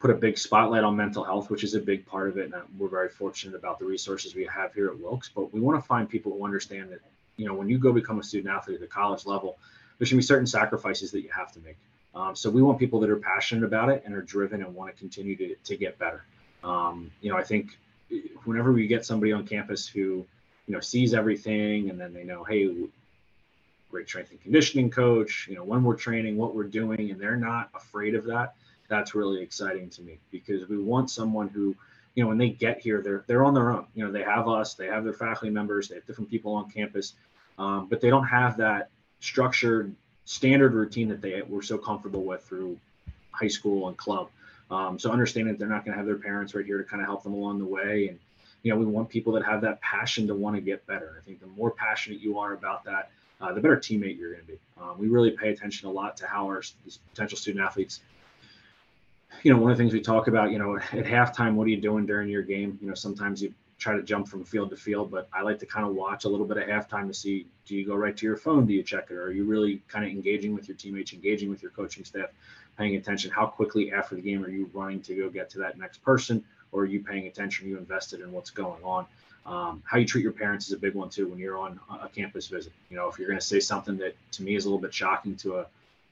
put 0.00 0.10
a 0.10 0.14
big 0.14 0.38
spotlight 0.38 0.82
on 0.82 0.96
mental 0.96 1.22
health, 1.22 1.50
which 1.50 1.62
is 1.62 1.74
a 1.74 1.80
big 1.80 2.04
part 2.06 2.28
of 2.28 2.38
it. 2.38 2.52
And 2.52 2.54
we're 2.78 2.88
very 2.88 3.10
fortunate 3.10 3.54
about 3.54 3.78
the 3.78 3.84
resources 3.84 4.34
we 4.34 4.46
have 4.46 4.74
here 4.74 4.88
at 4.88 4.98
Wilkes. 4.98 5.30
But 5.32 5.52
we 5.52 5.60
want 5.60 5.80
to 5.80 5.86
find 5.86 6.08
people 6.08 6.32
who 6.32 6.44
understand 6.44 6.90
that 6.90 7.00
you 7.36 7.46
know 7.46 7.54
when 7.54 7.68
you 7.68 7.78
go 7.78 7.92
become 7.92 8.18
a 8.18 8.22
student 8.24 8.52
athlete 8.52 8.74
at 8.74 8.80
the 8.80 8.86
college 8.86 9.26
level, 9.26 9.58
there's 9.98 10.10
going 10.10 10.20
to 10.20 10.24
be 10.24 10.26
certain 10.26 10.46
sacrifices 10.46 11.10
that 11.12 11.20
you 11.20 11.30
have 11.30 11.52
to 11.52 11.60
make. 11.60 11.76
Um, 12.14 12.34
so 12.34 12.50
we 12.50 12.62
want 12.62 12.78
people 12.78 12.98
that 13.00 13.10
are 13.10 13.16
passionate 13.16 13.64
about 13.64 13.88
it 13.88 14.02
and 14.04 14.14
are 14.14 14.22
driven 14.22 14.62
and 14.62 14.74
want 14.74 14.92
to 14.92 14.98
continue 14.98 15.36
to 15.36 15.54
to 15.54 15.76
get 15.76 15.98
better. 15.98 16.24
Um, 16.64 17.10
you 17.20 17.30
know, 17.30 17.38
I 17.38 17.44
think 17.44 17.78
whenever 18.44 18.72
we 18.72 18.86
get 18.86 19.04
somebody 19.04 19.32
on 19.32 19.46
campus 19.46 19.86
who 19.86 20.26
you 20.66 20.74
know 20.74 20.80
sees 20.80 21.14
everything 21.14 21.90
and 21.90 22.00
then 22.00 22.12
they 22.12 22.24
know 22.24 22.44
hey 22.44 22.74
great 23.90 24.08
strength 24.08 24.30
and 24.30 24.40
conditioning 24.40 24.90
coach 24.90 25.46
you 25.48 25.56
know 25.56 25.64
when 25.64 25.82
we're 25.82 25.96
training 25.96 26.36
what 26.36 26.54
we're 26.54 26.64
doing 26.64 27.10
and 27.10 27.20
they're 27.20 27.36
not 27.36 27.70
afraid 27.74 28.14
of 28.14 28.24
that 28.24 28.54
that's 28.90 29.14
really 29.14 29.40
exciting 29.40 29.88
to 29.88 30.02
me 30.02 30.18
because 30.30 30.68
we 30.68 30.76
want 30.76 31.10
someone 31.10 31.48
who 31.48 31.74
you 32.14 32.22
know 32.22 32.28
when 32.28 32.36
they 32.36 32.50
get 32.50 32.80
here 32.80 33.00
they're 33.00 33.24
they're 33.26 33.44
on 33.44 33.54
their 33.54 33.70
own 33.70 33.86
you 33.94 34.04
know 34.04 34.12
they 34.12 34.22
have 34.22 34.48
us 34.48 34.74
they 34.74 34.86
have 34.86 35.04
their 35.04 35.14
faculty 35.14 35.48
members 35.48 35.88
they 35.88 35.94
have 35.94 36.06
different 36.06 36.28
people 36.28 36.52
on 36.52 36.70
campus 36.70 37.14
um, 37.58 37.86
but 37.88 38.02
they 38.02 38.10
don't 38.10 38.26
have 38.26 38.58
that 38.58 38.90
structured 39.20 39.94
standard 40.26 40.74
routine 40.74 41.08
that 41.08 41.22
they 41.22 41.40
were 41.42 41.62
so 41.62 41.78
comfortable 41.78 42.24
with 42.24 42.42
through 42.42 42.78
high 43.32 43.48
school 43.48 43.88
and 43.88 43.96
club 43.96 44.28
um, 44.70 44.98
so 44.98 45.10
understanding 45.10 45.52
that 45.52 45.58
they're 45.58 45.68
not 45.68 45.84
going 45.84 45.92
to 45.92 45.98
have 45.98 46.06
their 46.06 46.16
parents 46.16 46.54
right 46.54 46.64
here 46.64 46.78
to 46.78 46.84
kind 46.84 47.02
of 47.02 47.06
help 47.06 47.22
them 47.24 47.34
along 47.34 47.58
the 47.58 47.64
way, 47.64 48.08
and 48.08 48.18
you 48.62 48.72
know 48.72 48.78
we 48.78 48.86
want 48.86 49.08
people 49.08 49.32
that 49.32 49.44
have 49.44 49.60
that 49.62 49.80
passion 49.80 50.26
to 50.28 50.34
want 50.34 50.54
to 50.56 50.62
get 50.62 50.86
better. 50.86 51.16
I 51.20 51.24
think 51.24 51.40
the 51.40 51.48
more 51.48 51.72
passionate 51.72 52.20
you 52.20 52.38
are 52.38 52.52
about 52.52 52.84
that, 52.84 53.10
uh, 53.40 53.52
the 53.52 53.60
better 53.60 53.76
teammate 53.76 54.18
you're 54.18 54.32
going 54.32 54.46
to 54.46 54.52
be. 54.52 54.58
Um, 54.80 54.96
we 54.98 55.08
really 55.08 55.32
pay 55.32 55.48
attention 55.48 55.88
a 55.88 55.90
lot 55.90 56.16
to 56.18 56.26
how 56.26 56.46
our 56.46 56.62
potential 57.10 57.36
student 57.36 57.64
athletes. 57.64 58.00
You 59.42 59.52
know, 59.52 59.60
one 59.60 59.70
of 59.70 59.78
the 59.78 59.82
things 59.82 59.92
we 59.92 60.00
talk 60.00 60.28
about, 60.28 60.50
you 60.50 60.58
know, 60.58 60.76
at 60.76 61.04
halftime, 61.04 61.54
what 61.54 61.66
are 61.66 61.70
you 61.70 61.80
doing 61.80 62.06
during 62.06 62.28
your 62.28 62.42
game? 62.42 62.78
You 62.80 62.88
know, 62.88 62.94
sometimes 62.94 63.42
you 63.42 63.54
try 63.78 63.96
to 63.96 64.02
jump 64.02 64.28
from 64.28 64.44
field 64.44 64.70
to 64.70 64.76
field, 64.76 65.10
but 65.10 65.28
I 65.32 65.40
like 65.40 65.58
to 65.60 65.66
kind 65.66 65.86
of 65.86 65.94
watch 65.94 66.24
a 66.24 66.28
little 66.28 66.46
bit 66.46 66.58
of 66.58 66.64
halftime 66.64 67.08
to 67.08 67.14
see 67.14 67.46
do 67.64 67.74
you 67.74 67.86
go 67.86 67.94
right 67.94 68.16
to 68.16 68.26
your 68.26 68.36
phone? 68.36 68.66
Do 68.66 68.74
you 68.74 68.82
check 68.82 69.06
it? 69.10 69.14
Or 69.14 69.24
are 69.24 69.32
you 69.32 69.44
really 69.44 69.80
kind 69.88 70.04
of 70.04 70.10
engaging 70.10 70.54
with 70.54 70.68
your 70.68 70.76
teammates, 70.76 71.12
engaging 71.12 71.48
with 71.48 71.62
your 71.62 71.70
coaching 71.70 72.04
staff, 72.04 72.28
paying 72.76 72.96
attention? 72.96 73.30
How 73.30 73.46
quickly 73.46 73.92
after 73.92 74.14
the 74.14 74.20
game 74.20 74.44
are 74.44 74.50
you 74.50 74.70
running 74.74 75.00
to 75.02 75.14
go 75.14 75.30
get 75.30 75.48
to 75.50 75.58
that 75.60 75.78
next 75.78 76.02
person? 76.04 76.44
Or 76.72 76.82
are 76.82 76.86
you 76.86 77.00
paying 77.02 77.26
attention? 77.26 77.66
Are 77.66 77.70
you 77.70 77.78
invested 77.78 78.20
in 78.20 78.30
what's 78.32 78.50
going 78.50 78.82
on? 78.84 79.06
Um, 79.46 79.82
how 79.86 79.96
you 79.96 80.04
treat 80.04 80.22
your 80.22 80.32
parents 80.32 80.66
is 80.66 80.72
a 80.72 80.76
big 80.76 80.94
one 80.94 81.08
too 81.08 81.26
when 81.26 81.38
you're 81.38 81.56
on 81.56 81.80
a 82.02 82.08
campus 82.08 82.48
visit. 82.48 82.72
You 82.90 82.96
know, 82.96 83.08
if 83.08 83.18
you're 83.18 83.28
going 83.28 83.40
to 83.40 83.44
say 83.44 83.60
something 83.60 83.96
that 83.98 84.14
to 84.32 84.42
me 84.42 84.54
is 84.54 84.66
a 84.66 84.68
little 84.68 84.80
bit 84.80 84.92
shocking 84.92 85.34
to 85.36 85.56
a 85.56 85.66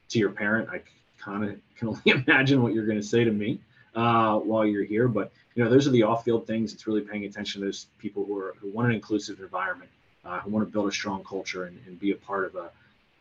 to 0.08 0.18
your 0.18 0.30
parent, 0.30 0.70
I 0.70 0.80
kind 1.18 1.44
of 1.44 1.58
can 1.76 1.88
only 1.88 2.00
imagine 2.26 2.62
what 2.62 2.72
you're 2.74 2.86
going 2.86 3.00
to 3.00 3.06
say 3.06 3.24
to 3.24 3.32
me 3.32 3.60
uh, 3.94 4.38
while 4.38 4.64
you're 4.64 4.84
here. 4.84 5.08
But 5.08 5.32
you 5.54 5.64
know, 5.64 5.70
those 5.70 5.86
are 5.86 5.90
the 5.90 6.04
off-field 6.04 6.46
things. 6.46 6.72
It's 6.72 6.86
really 6.86 7.00
paying 7.00 7.24
attention 7.24 7.60
to 7.60 7.66
those 7.66 7.86
people 7.98 8.24
who 8.24 8.38
are 8.38 8.54
who 8.60 8.70
want 8.70 8.88
an 8.88 8.94
inclusive 8.94 9.40
environment, 9.40 9.90
uh, 10.24 10.40
who 10.40 10.50
want 10.50 10.66
to 10.66 10.72
build 10.72 10.88
a 10.88 10.92
strong 10.92 11.24
culture 11.24 11.64
and, 11.64 11.78
and 11.86 11.98
be 11.98 12.12
a 12.12 12.16
part 12.16 12.46
of 12.46 12.54
a 12.54 12.70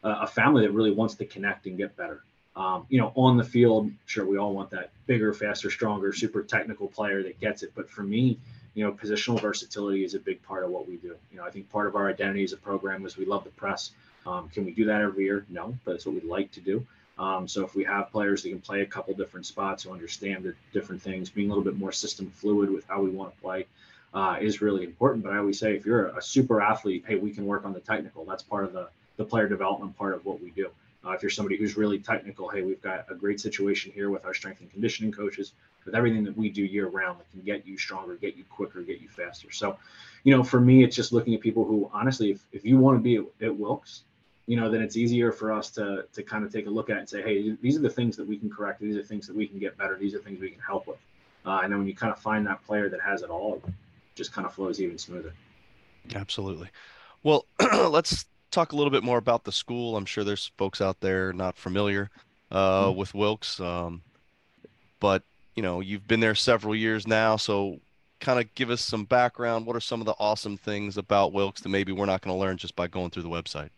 a 0.03 0.27
family 0.27 0.65
that 0.65 0.71
really 0.71 0.91
wants 0.91 1.15
to 1.15 1.25
connect 1.25 1.65
and 1.65 1.77
get 1.77 1.95
better. 1.97 2.23
Um, 2.55 2.85
you 2.89 2.99
know, 2.99 3.11
on 3.15 3.37
the 3.37 3.43
field, 3.43 3.91
sure, 4.05 4.25
we 4.25 4.37
all 4.37 4.53
want 4.53 4.71
that 4.71 4.91
bigger, 5.05 5.33
faster, 5.33 5.69
stronger, 5.69 6.11
super 6.11 6.41
technical 6.41 6.87
player 6.87 7.21
that 7.23 7.39
gets 7.39 7.61
it. 7.61 7.71
But 7.75 7.89
for 7.89 8.01
me, 8.01 8.39
you 8.73 8.83
know, 8.83 8.91
positional 8.91 9.39
versatility 9.39 10.03
is 10.03 10.15
a 10.15 10.19
big 10.19 10.41
part 10.43 10.63
of 10.63 10.71
what 10.71 10.87
we 10.87 10.95
do. 10.97 11.15
You 11.31 11.37
know, 11.37 11.45
I 11.45 11.51
think 11.51 11.69
part 11.69 11.87
of 11.87 11.95
our 11.95 12.09
identity 12.09 12.43
as 12.43 12.53
a 12.53 12.57
program 12.57 13.05
is 13.05 13.17
we 13.17 13.25
love 13.25 13.43
the 13.43 13.51
press. 13.51 13.91
Um, 14.25 14.49
can 14.49 14.65
we 14.65 14.71
do 14.71 14.85
that 14.85 15.01
every 15.01 15.25
year? 15.25 15.45
No, 15.49 15.77
but 15.85 15.95
it's 15.95 16.05
what 16.05 16.15
we'd 16.15 16.23
like 16.23 16.51
to 16.53 16.61
do. 16.61 16.85
Um, 17.19 17.47
so 17.47 17.63
if 17.63 17.75
we 17.75 17.83
have 17.83 18.11
players 18.11 18.43
that 18.43 18.49
can 18.49 18.61
play 18.61 18.81
a 18.81 18.85
couple 18.85 19.13
different 19.15 19.45
spots 19.45 19.83
who 19.83 19.91
understand 19.91 20.43
the 20.43 20.53
different 20.71 21.01
things, 21.01 21.29
being 21.29 21.47
a 21.47 21.49
little 21.49 21.63
bit 21.63 21.77
more 21.77 21.91
system 21.91 22.29
fluid 22.29 22.69
with 22.69 22.85
how 22.87 23.01
we 23.01 23.09
want 23.09 23.33
to 23.33 23.41
play 23.41 23.65
uh, 24.13 24.37
is 24.39 24.61
really 24.61 24.83
important. 24.83 25.23
But 25.23 25.33
I 25.33 25.37
always 25.37 25.59
say 25.59 25.75
if 25.75 25.85
you're 25.85 26.07
a 26.07 26.21
super 26.21 26.61
athlete, 26.61 27.05
hey, 27.07 27.15
we 27.15 27.31
can 27.31 27.45
work 27.45 27.65
on 27.65 27.73
the 27.73 27.79
technical. 27.79 28.25
That's 28.25 28.43
part 28.43 28.65
of 28.65 28.73
the 28.73 28.89
the 29.17 29.25
player 29.25 29.49
development 29.49 29.97
part 29.97 30.13
of 30.13 30.23
what 30.25 30.41
we 30.41 30.51
do. 30.51 30.69
Uh, 31.05 31.11
if 31.11 31.21
you're 31.21 31.29
somebody 31.29 31.57
who's 31.57 31.75
really 31.75 31.99
technical, 31.99 32.47
hey, 32.49 32.61
we've 32.61 32.81
got 32.81 33.05
a 33.09 33.15
great 33.15 33.39
situation 33.39 33.91
here 33.91 34.09
with 34.09 34.25
our 34.25 34.33
strength 34.33 34.61
and 34.61 34.71
conditioning 34.71 35.11
coaches, 35.11 35.53
with 35.85 35.95
everything 35.95 36.23
that 36.23 36.37
we 36.37 36.49
do 36.49 36.63
year 36.63 36.87
round 36.87 37.19
that 37.19 37.29
can 37.31 37.41
get 37.41 37.65
you 37.65 37.77
stronger, 37.77 38.15
get 38.15 38.35
you 38.35 38.43
quicker, 38.49 38.81
get 38.81 38.99
you 38.99 39.07
faster. 39.07 39.51
So, 39.51 39.77
you 40.23 40.35
know, 40.35 40.43
for 40.43 40.59
me, 40.59 40.83
it's 40.83 40.95
just 40.95 41.13
looking 41.13 41.33
at 41.33 41.41
people 41.41 41.65
who 41.65 41.89
honestly, 41.93 42.31
if, 42.31 42.45
if 42.51 42.65
you 42.65 42.77
want 42.77 42.97
to 42.97 43.01
be 43.01 43.17
at, 43.17 43.47
at 43.47 43.55
Wilkes, 43.55 44.03
you 44.47 44.55
know, 44.55 44.71
then 44.71 44.81
it's 44.81 44.95
easier 44.95 45.31
for 45.31 45.51
us 45.51 45.69
to 45.71 46.05
to 46.13 46.23
kind 46.23 46.43
of 46.43 46.51
take 46.51 46.67
a 46.67 46.69
look 46.69 46.89
at 46.89 46.97
and 46.97 47.07
say, 47.07 47.21
hey, 47.21 47.55
these 47.61 47.77
are 47.77 47.81
the 47.81 47.89
things 47.89 48.15
that 48.15 48.25
we 48.25 48.37
can 48.37 48.49
correct. 48.49 48.81
These 48.81 48.95
are 48.95 49.03
things 49.03 49.27
that 49.27 49.35
we 49.35 49.45
can 49.45 49.59
get 49.59 49.77
better. 49.77 49.97
These 49.97 50.15
are 50.15 50.19
things 50.19 50.39
we 50.39 50.49
can 50.49 50.61
help 50.61 50.87
with. 50.87 50.97
Uh, 51.45 51.61
and 51.63 51.71
then 51.71 51.79
when 51.79 51.87
you 51.87 51.95
kind 51.95 52.11
of 52.11 52.19
find 52.19 52.47
that 52.47 52.65
player 52.65 52.89
that 52.89 53.01
has 53.01 53.21
it 53.21 53.29
all, 53.29 53.61
it 53.65 53.73
just 54.15 54.33
kind 54.33 54.47
of 54.47 54.53
flows 54.53 54.81
even 54.81 54.97
smoother. 54.97 55.33
Absolutely. 56.15 56.69
Well, 57.23 57.45
let's 57.89 58.25
talk 58.51 58.71
a 58.71 58.75
little 58.75 58.91
bit 58.91 59.03
more 59.03 59.17
about 59.17 59.43
the 59.43 59.51
school? 59.51 59.97
I'm 59.97 60.05
sure 60.05 60.23
there's 60.23 60.51
folks 60.57 60.81
out 60.81 61.01
there 61.01 61.33
not 61.33 61.57
familiar 61.57 62.09
uh, 62.49 62.85
mm-hmm. 62.85 62.97
with 62.97 63.13
Wilkes, 63.13 63.59
um, 63.59 64.01
but 64.99 65.23
you 65.55 65.63
know 65.63 65.81
you've 65.81 66.07
been 66.07 66.21
there 66.21 66.35
several 66.35 66.75
years 66.75 67.05
now, 67.05 67.35
so 67.35 67.79
kind 68.19 68.39
of 68.39 68.53
give 68.55 68.69
us 68.69 68.81
some 68.81 69.03
background. 69.03 69.65
What 69.65 69.75
are 69.75 69.81
some 69.81 69.99
of 69.99 70.05
the 70.05 70.15
awesome 70.19 70.57
things 70.57 70.97
about 70.97 71.33
Wilkes 71.33 71.61
that 71.61 71.69
maybe 71.69 71.91
we're 71.91 72.05
not 72.05 72.21
going 72.21 72.35
to 72.35 72.39
learn 72.39 72.57
just 72.57 72.75
by 72.75 72.87
going 72.87 73.09
through 73.09 73.23
the 73.23 73.29
website? 73.29 73.69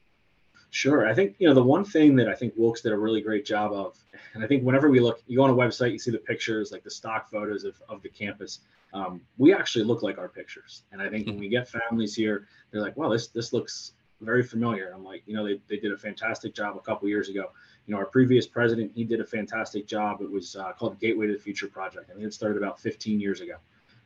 Sure. 0.72 1.08
I 1.08 1.14
think, 1.14 1.36
you 1.40 1.48
know, 1.48 1.54
the 1.54 1.64
one 1.64 1.84
thing 1.84 2.16
that 2.18 2.28
I 2.28 2.36
think 2.36 2.54
Wilkes 2.56 2.82
did 2.82 2.92
a 2.92 2.98
really 2.98 3.22
great 3.22 3.46
job 3.46 3.74
of, 3.74 3.98
and 4.34 4.44
I 4.44 4.48
think 4.48 4.64
whenever 4.64 4.90
we 4.90 5.00
look, 5.00 5.24
you 5.28 5.38
go 5.38 5.44
on 5.44 5.50
a 5.50 5.56
website, 5.56 5.92
you 5.92 6.00
see 6.00 6.12
the 6.12 6.20
pictures, 6.20 6.72
like 6.72 6.84
the 6.84 6.92
stock 6.92 7.30
photos 7.30 7.64
of, 7.64 7.82
of 7.90 8.02
the 8.04 8.10
campus. 8.10 8.60
Um, 8.94 9.22
we 9.38 9.54
actually 9.54 9.86
look 9.86 10.04
like 10.04 10.18
our 10.18 10.30
pictures. 10.30 10.84
And 10.92 11.02
I 11.02 11.10
think 11.10 11.26
when 11.26 11.36
hmm. 11.36 11.42
we 11.42 11.50
get 11.50 11.68
families 11.68 12.16
here, 12.16 12.48
they're 12.72 12.82
like, 12.82 12.98
wow, 12.98 13.10
this, 13.10 13.28
this 13.28 13.52
looks 13.52 13.94
very 14.22 14.44
familiar. 14.44 14.92
I'm 14.94 15.04
like, 15.04 15.24
you 15.26 15.34
know, 15.34 15.46
they, 15.46 15.60
they 15.68 15.78
did 15.78 15.92
a 15.92 15.98
fantastic 15.98 16.54
job 16.54 16.76
a 16.78 16.82
couple 16.82 17.08
years 17.08 17.30
ago. 17.30 17.52
You 17.88 17.94
know, 17.94 17.98
our 17.98 18.06
previous 18.06 18.46
president, 18.46 18.92
he 18.94 19.04
did 19.04 19.22
a 19.22 19.26
fantastic 19.26 19.88
job. 19.88 20.22
It 20.22 20.30
was 20.30 20.56
uh, 20.56 20.74
called 20.74 21.00
Gateway 21.00 21.28
to 21.28 21.34
the 21.34 21.40
Future 21.40 21.68
Project. 21.68 22.10
I 22.12 22.14
think 22.14 22.26
it 22.26 22.34
started 22.34 22.58
about 22.58 22.80
15 22.80 23.20
years 23.20 23.42
ago. 23.42 23.56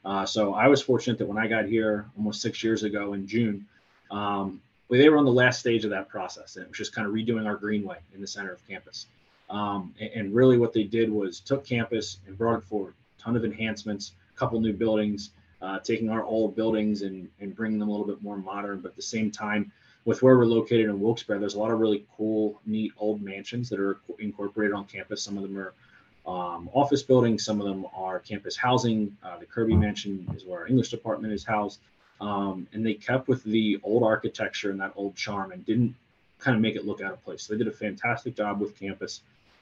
Uh, 0.05 0.25
so 0.25 0.53
I 0.53 0.67
was 0.67 0.82
fortunate 0.82 1.17
that 1.17 1.25
when 1.25 1.38
I 1.38 1.48
got 1.48 1.65
here 1.65 2.05
almost 2.17 2.41
six 2.41 2.63
years 2.63 2.84
ago 2.84 3.13
in 3.13 3.27
June, 3.27 3.65
um, 4.12 4.62
well, 4.90 5.00
they 5.00 5.10
were 5.10 5.18
on 5.18 5.25
the 5.25 5.32
last 5.32 5.60
stage 5.60 5.84
of 5.84 5.90
that 5.92 6.10
process, 6.10 6.56
and 6.56 6.66
it 6.66 6.70
was 6.70 6.78
just 6.78 6.94
kind 6.94 7.08
of 7.08 7.13
redoing 7.13 7.46
our 7.46 7.56
greenway 7.56 7.98
in 8.13 8.22
the 8.22 8.28
center 8.28 8.52
of 8.52 8.68
campus. 8.68 9.08
Um, 9.50 9.94
and, 10.00 10.10
and, 10.12 10.36
really, 10.36 10.58
what 10.58 10.74
they 10.74 10.84
did 10.84 11.12
was 11.12 11.40
took 11.40 11.66
campus 11.66 12.18
and 12.28 12.38
brought 12.38 12.58
it 12.58 12.63
forward. 12.63 12.94
A 13.20 13.22
ton 13.22 13.36
of 13.36 13.46
enhancements, 13.46 14.13
a 14.34 14.40
couple 14.40 14.60
new 14.60 14.74
buildings, 14.74 15.32
uh, 15.62 15.80
taking 15.80 16.10
our 16.10 16.24
old 16.24 16.56
buildings 16.56 17.02
and, 17.02 17.30
and 17.40 17.56
bringing 17.56 17.80
them 17.80 17.90
a 17.90 17.92
little 17.92 18.08
bit 18.08 18.22
more 18.22 18.38
modern. 18.38 18.80
But 18.80 18.90
at 18.90 18.96
the 18.96 19.02
same 19.02 19.32
time, 19.32 19.72
with 20.06 20.22
where 20.22 20.38
we're 20.38 20.46
located 20.46 20.86
in 20.86 21.00
Wilkes-Barre, 21.00 21.40
there's 21.40 21.56
a 21.56 21.60
lot 21.60 21.72
of 21.72 21.80
really 21.80 22.06
cool, 22.18 22.60
neat 22.66 22.92
old 22.98 23.22
mansions 23.22 23.70
that 23.70 23.80
are 23.80 24.00
incorporated 24.20 24.74
on 24.75 24.86
campus. 24.86 25.24
Some 25.24 25.38
of 25.38 25.44
them 25.44 25.58
are 25.58 25.74
um, 26.25 26.70
office 26.74 27.04
buildings. 27.04 27.46
Some 27.46 27.62
of 27.62 27.68
them 27.68 27.86
are 27.96 28.20
campus 28.20 28.56
housing. 28.56 29.16
Uh, 29.24 29.38
the 29.40 29.46
Kirby 29.46 29.75
Mansion 29.75 30.28
is 30.36 30.46
where 30.46 30.62
our 30.62 30.68
English 30.68 30.90
department 30.90 31.34
is 31.34 31.44
housed. 31.44 31.80
Um, 32.22 32.67
and 32.74 32.86
they 32.86 32.93
kept 32.93 33.27
with 33.27 33.43
the 33.43 33.79
old 33.84 34.03
architecture 34.03 34.72
and 34.72 34.79
that 34.79 34.93
old 34.96 35.15
charm 35.15 35.51
and 35.51 35.65
didn't 35.65 35.96
kind 36.39 36.55
of 36.55 36.62
make 36.62 36.75
it 36.75 36.86
look 36.86 37.01
out 37.01 37.13
of 37.13 37.24
place. 37.24 37.43
So 37.43 37.53
they 37.53 37.58
did 37.58 37.67
a 37.67 37.75
fantastic 37.75 38.36
job 38.36 38.60
with 38.62 38.77
campus. 38.79 39.22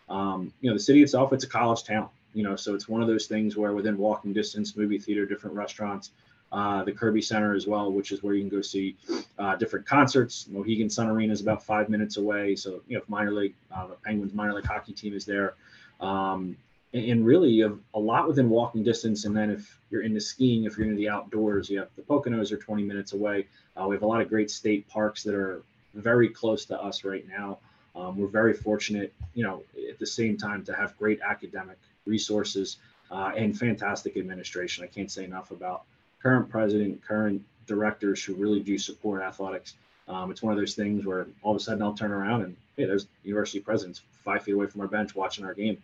Um, 0.10 0.54
you 0.62 0.70
know, 0.70 0.76
the 0.76 0.82
city 0.82 1.02
itself, 1.02 1.32
it's 1.32 1.44
a 1.44 1.48
college 1.48 1.84
town, 1.84 2.10
you 2.34 2.44
know, 2.44 2.56
so 2.56 2.76
it's 2.76 2.90
one 2.90 3.02
of 3.02 3.08
those 3.08 3.28
things 3.28 3.56
where 3.56 3.74
within 3.74 3.98
walking 3.98 4.34
distance, 4.34 4.76
movie 4.76 5.00
theater, 5.00 5.26
different 5.26 5.56
restaurants, 5.56 6.12
uh, 6.52 6.84
the 6.84 6.92
Kirby 6.92 7.22
Center 7.22 7.56
as 7.56 7.66
well, 7.66 7.92
which 7.92 8.12
is 8.12 8.22
where 8.24 8.34
you 8.34 8.42
can 8.42 8.50
go 8.50 8.62
see 8.62 8.98
uh, 9.40 9.56
different 9.56 9.86
concerts. 9.86 10.48
Mohegan 10.50 10.90
Sun 10.90 11.08
Arena 11.08 11.32
is 11.32 11.40
about 11.40 11.64
five 11.64 11.88
minutes 11.88 12.18
away. 12.18 12.56
So, 12.58 12.82
you 12.88 12.98
know, 12.98 13.02
if 13.02 13.10
minor 13.10 13.32
league, 13.32 13.56
uh, 13.74 13.88
the 13.88 13.96
Penguins 13.96 14.34
minor 14.34 14.54
league 14.54 14.66
hockey 14.66 14.92
team 14.92 15.16
is 15.16 15.24
there, 15.24 15.54
um, 16.02 16.58
and, 16.94 17.26
really 17.26 17.50
you 17.50 17.64
have 17.64 17.80
a 17.94 18.00
lot 18.00 18.28
within 18.28 18.50
walking 18.50 18.84
distance. 18.84 19.26
And 19.26 19.36
then 19.36 19.50
if 19.50 19.80
you're 19.90 20.04
into 20.04 20.20
skiing, 20.20 20.66
if 20.66 20.78
you're 20.78 20.86
into 20.86 20.98
the 20.98 21.10
outdoors, 21.10 21.70
you 21.70 21.80
have 21.80 21.90
the 21.96 22.02
Poconos 22.02 22.52
are 22.52 22.58
20 22.58 22.84
minutes 22.84 23.14
away. 23.14 23.48
Uh, 23.76 23.88
we 23.88 23.96
have 23.96 24.04
a 24.04 24.08
lot 24.08 24.22
of 24.22 24.30
great 24.30 24.52
state 24.52 24.88
parks 24.88 25.24
that 25.24 25.36
are 25.36 25.62
very 25.94 26.30
close 26.30 26.66
to 26.66 26.82
us 26.82 27.04
right 27.04 27.28
now. 27.28 27.60
Um, 27.96 28.18
we're 28.18 28.28
very 28.28 28.54
fortunate, 28.54 29.14
you 29.34 29.44
know, 29.44 29.64
at 29.90 30.00
the 30.00 30.06
same 30.06 30.38
time 30.38 30.64
to 30.66 30.74
have 30.74 30.98
great 30.98 31.20
academic 31.22 31.78
resources 32.06 32.78
uh, 33.12 33.32
and 33.36 33.58
fantastic 33.58 34.18
administration. 34.18 34.84
I 34.84 34.88
can't 34.88 35.12
say 35.12 35.26
enough 35.26 35.52
about 35.52 35.84
current 36.22 36.50
president, 36.50 37.04
current 37.04 37.42
directors 37.68 38.24
who 38.24 38.34
really 38.36 38.60
do 38.60 38.78
support 38.78 39.22
athletics. 39.22 39.76
Um, 40.08 40.32
it's 40.32 40.42
one 40.42 40.54
of 40.54 40.60
those 40.60 40.76
things 40.76 41.06
where 41.06 41.28
all 41.42 41.52
of 41.52 41.58
a 41.58 41.60
sudden 41.60 41.82
I'll 41.82 41.94
turn 41.94 42.12
around 42.12 42.44
and 42.44 42.56
hey, 42.78 42.86
there's 42.86 43.08
university 43.24 43.60
presidents 43.60 44.02
five 44.24 44.44
feet 44.44 44.54
away 44.54 44.68
from 44.68 44.82
our 44.82 44.88
bench 44.88 45.16
watching 45.16 45.46
our 45.46 45.54
game. 45.54 45.82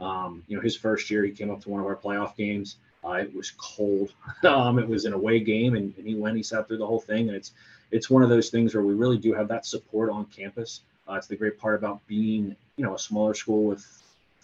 Um, 0.00 0.42
you 0.48 0.56
know, 0.56 0.62
his 0.62 0.76
first 0.76 1.10
year, 1.10 1.24
he 1.24 1.30
came 1.30 1.50
up 1.50 1.60
to 1.62 1.68
one 1.68 1.80
of 1.80 1.86
our 1.86 1.96
playoff 1.96 2.36
games. 2.36 2.76
Uh, 3.04 3.12
it 3.12 3.34
was 3.34 3.52
cold. 3.52 4.12
um, 4.44 4.78
it 4.78 4.88
was 4.88 5.04
an 5.04 5.12
away 5.12 5.40
game, 5.40 5.74
and, 5.74 5.94
and, 5.96 6.06
he 6.06 6.14
went. 6.14 6.36
He 6.36 6.42
sat 6.42 6.66
through 6.66 6.78
the 6.78 6.86
whole 6.86 7.00
thing, 7.00 7.28
and 7.28 7.36
it's 7.36 7.52
it's 7.90 8.08
one 8.08 8.22
of 8.22 8.28
those 8.28 8.50
things 8.50 8.74
where 8.74 8.84
we 8.84 8.94
really 8.94 9.18
do 9.18 9.32
have 9.32 9.48
that 9.48 9.66
support 9.66 10.10
on 10.10 10.24
campus. 10.26 10.82
Uh, 11.08 11.14
it's 11.14 11.26
the 11.26 11.36
great 11.36 11.58
part 11.58 11.74
about 11.74 12.06
being, 12.06 12.54
you 12.76 12.84
know, 12.84 12.94
a 12.94 12.98
smaller 12.98 13.34
school 13.34 13.64
with 13.64 13.84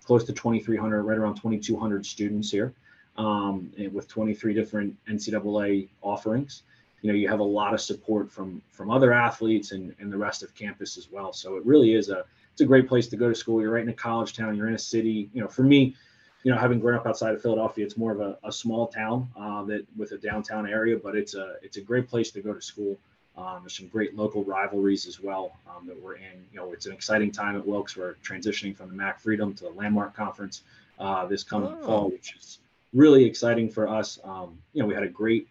close 0.05 0.25
to 0.25 0.33
2,300, 0.33 1.03
right 1.03 1.19
around 1.19 1.37
2,200 1.37 2.05
students 2.05 2.51
here, 2.51 2.73
um, 3.19 3.71
and 3.79 3.93
with 3.93 4.09
23 4.09 4.53
different 4.53 4.97
NCAA 5.09 5.89
offerings. 6.03 6.63
You 7.03 7.13
know, 7.13 7.19
you 7.19 7.29
have 7.29 7.41
a 7.41 7.45
lot 7.45 7.73
of 7.73 7.81
support 7.81 8.33
from 8.33 8.63
from 8.73 8.91
other 8.91 9.13
athletes 9.13 9.73
and, 9.73 9.95
and 10.01 10.13
the 10.13 10.17
rest 10.19 10.43
of 10.43 10.55
campus 10.55 10.97
as 10.97 11.11
well. 11.11 11.33
So 11.33 11.57
it 11.57 11.65
really 11.65 11.95
is 11.95 12.09
a 12.09 12.25
it's 12.57 12.63
a 12.63 12.65
great 12.65 12.89
place 12.89 13.07
to 13.09 13.19
go 13.19 13.29
to 13.29 13.35
school. 13.35 13.61
You're 13.61 13.71
right 13.71 13.83
in 13.83 13.91
a 13.91 13.93
college 13.93 14.33
town. 14.33 14.57
You're 14.57 14.69
in 14.69 14.73
a 14.73 14.79
city. 14.79 15.29
You 15.35 15.43
know, 15.43 15.47
for 15.47 15.63
me, 15.63 15.95
you 16.43 16.51
know, 16.51 16.57
having 16.57 16.81
grown 16.81 16.95
up 16.95 17.07
outside 17.07 17.35
of 17.35 17.43
Philadelphia, 17.43 17.85
it's 17.85 17.99
more 17.99 18.13
of 18.13 18.21
a, 18.21 18.39
a 18.45 18.51
small 18.51 18.87
town 18.87 19.29
uh, 19.39 19.63
that 19.65 19.85
with 19.95 20.13
a 20.13 20.17
downtown 20.17 20.67
area, 20.67 20.97
but 20.97 21.15
it's 21.15 21.35
a 21.35 21.57
it's 21.61 21.77
a 21.77 21.83
great 21.83 22.09
place 22.09 22.31
to 22.31 22.41
go 22.41 22.55
to 22.55 22.63
school. 22.63 22.97
Um, 23.37 23.59
there's 23.61 23.77
some 23.77 23.89
great 23.89 24.17
local 24.17 24.43
rivalries 24.43 25.07
as 25.07 25.21
well 25.21 25.55
um, 25.69 25.87
that 25.87 26.01
we're 26.01 26.15
in. 26.15 26.47
You 26.51 26.61
know, 26.61 26.73
it's 26.73 26.87
an 26.87 26.95
exciting 26.95 27.31
time 27.31 27.57
at 27.57 27.67
Wilkes. 27.67 27.95
We're 27.95 28.15
transitioning 28.25 28.75
from 28.75 28.89
the 28.89 28.95
MAC 28.95 29.21
Freedom 29.21 29.53
to 29.53 29.65
the 29.65 29.71
Landmark 29.71 30.17
Conference 30.17 30.63
uh, 30.99 31.27
this 31.27 31.45
coming 31.45 31.77
oh. 31.83 31.87
fall, 31.87 32.11
which 32.11 32.35
is 32.39 32.59
really 32.95 33.27
exciting 33.27 33.69
for 33.69 33.87
us. 33.87 34.19
Um, 34.25 34.57
you 34.73 34.81
know, 34.81 34.89
we 34.89 34.95
had 34.95 35.03
a 35.03 35.09
great, 35.09 35.47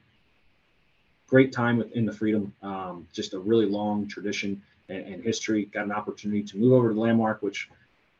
great 1.27 1.51
time 1.51 1.83
in 1.93 2.07
the 2.07 2.13
Freedom. 2.13 2.51
Um, 2.63 3.07
just 3.13 3.35
a 3.35 3.39
really 3.39 3.67
long 3.67 4.07
tradition 4.07 4.59
and, 4.89 5.05
and, 5.05 5.23
history. 5.23 5.65
Got 5.65 5.85
an 5.85 5.91
opportunity 5.91 6.43
to 6.43 6.57
move 6.57 6.73
over 6.73 6.93
to 6.93 6.99
Landmark, 6.99 7.41
which 7.41 7.69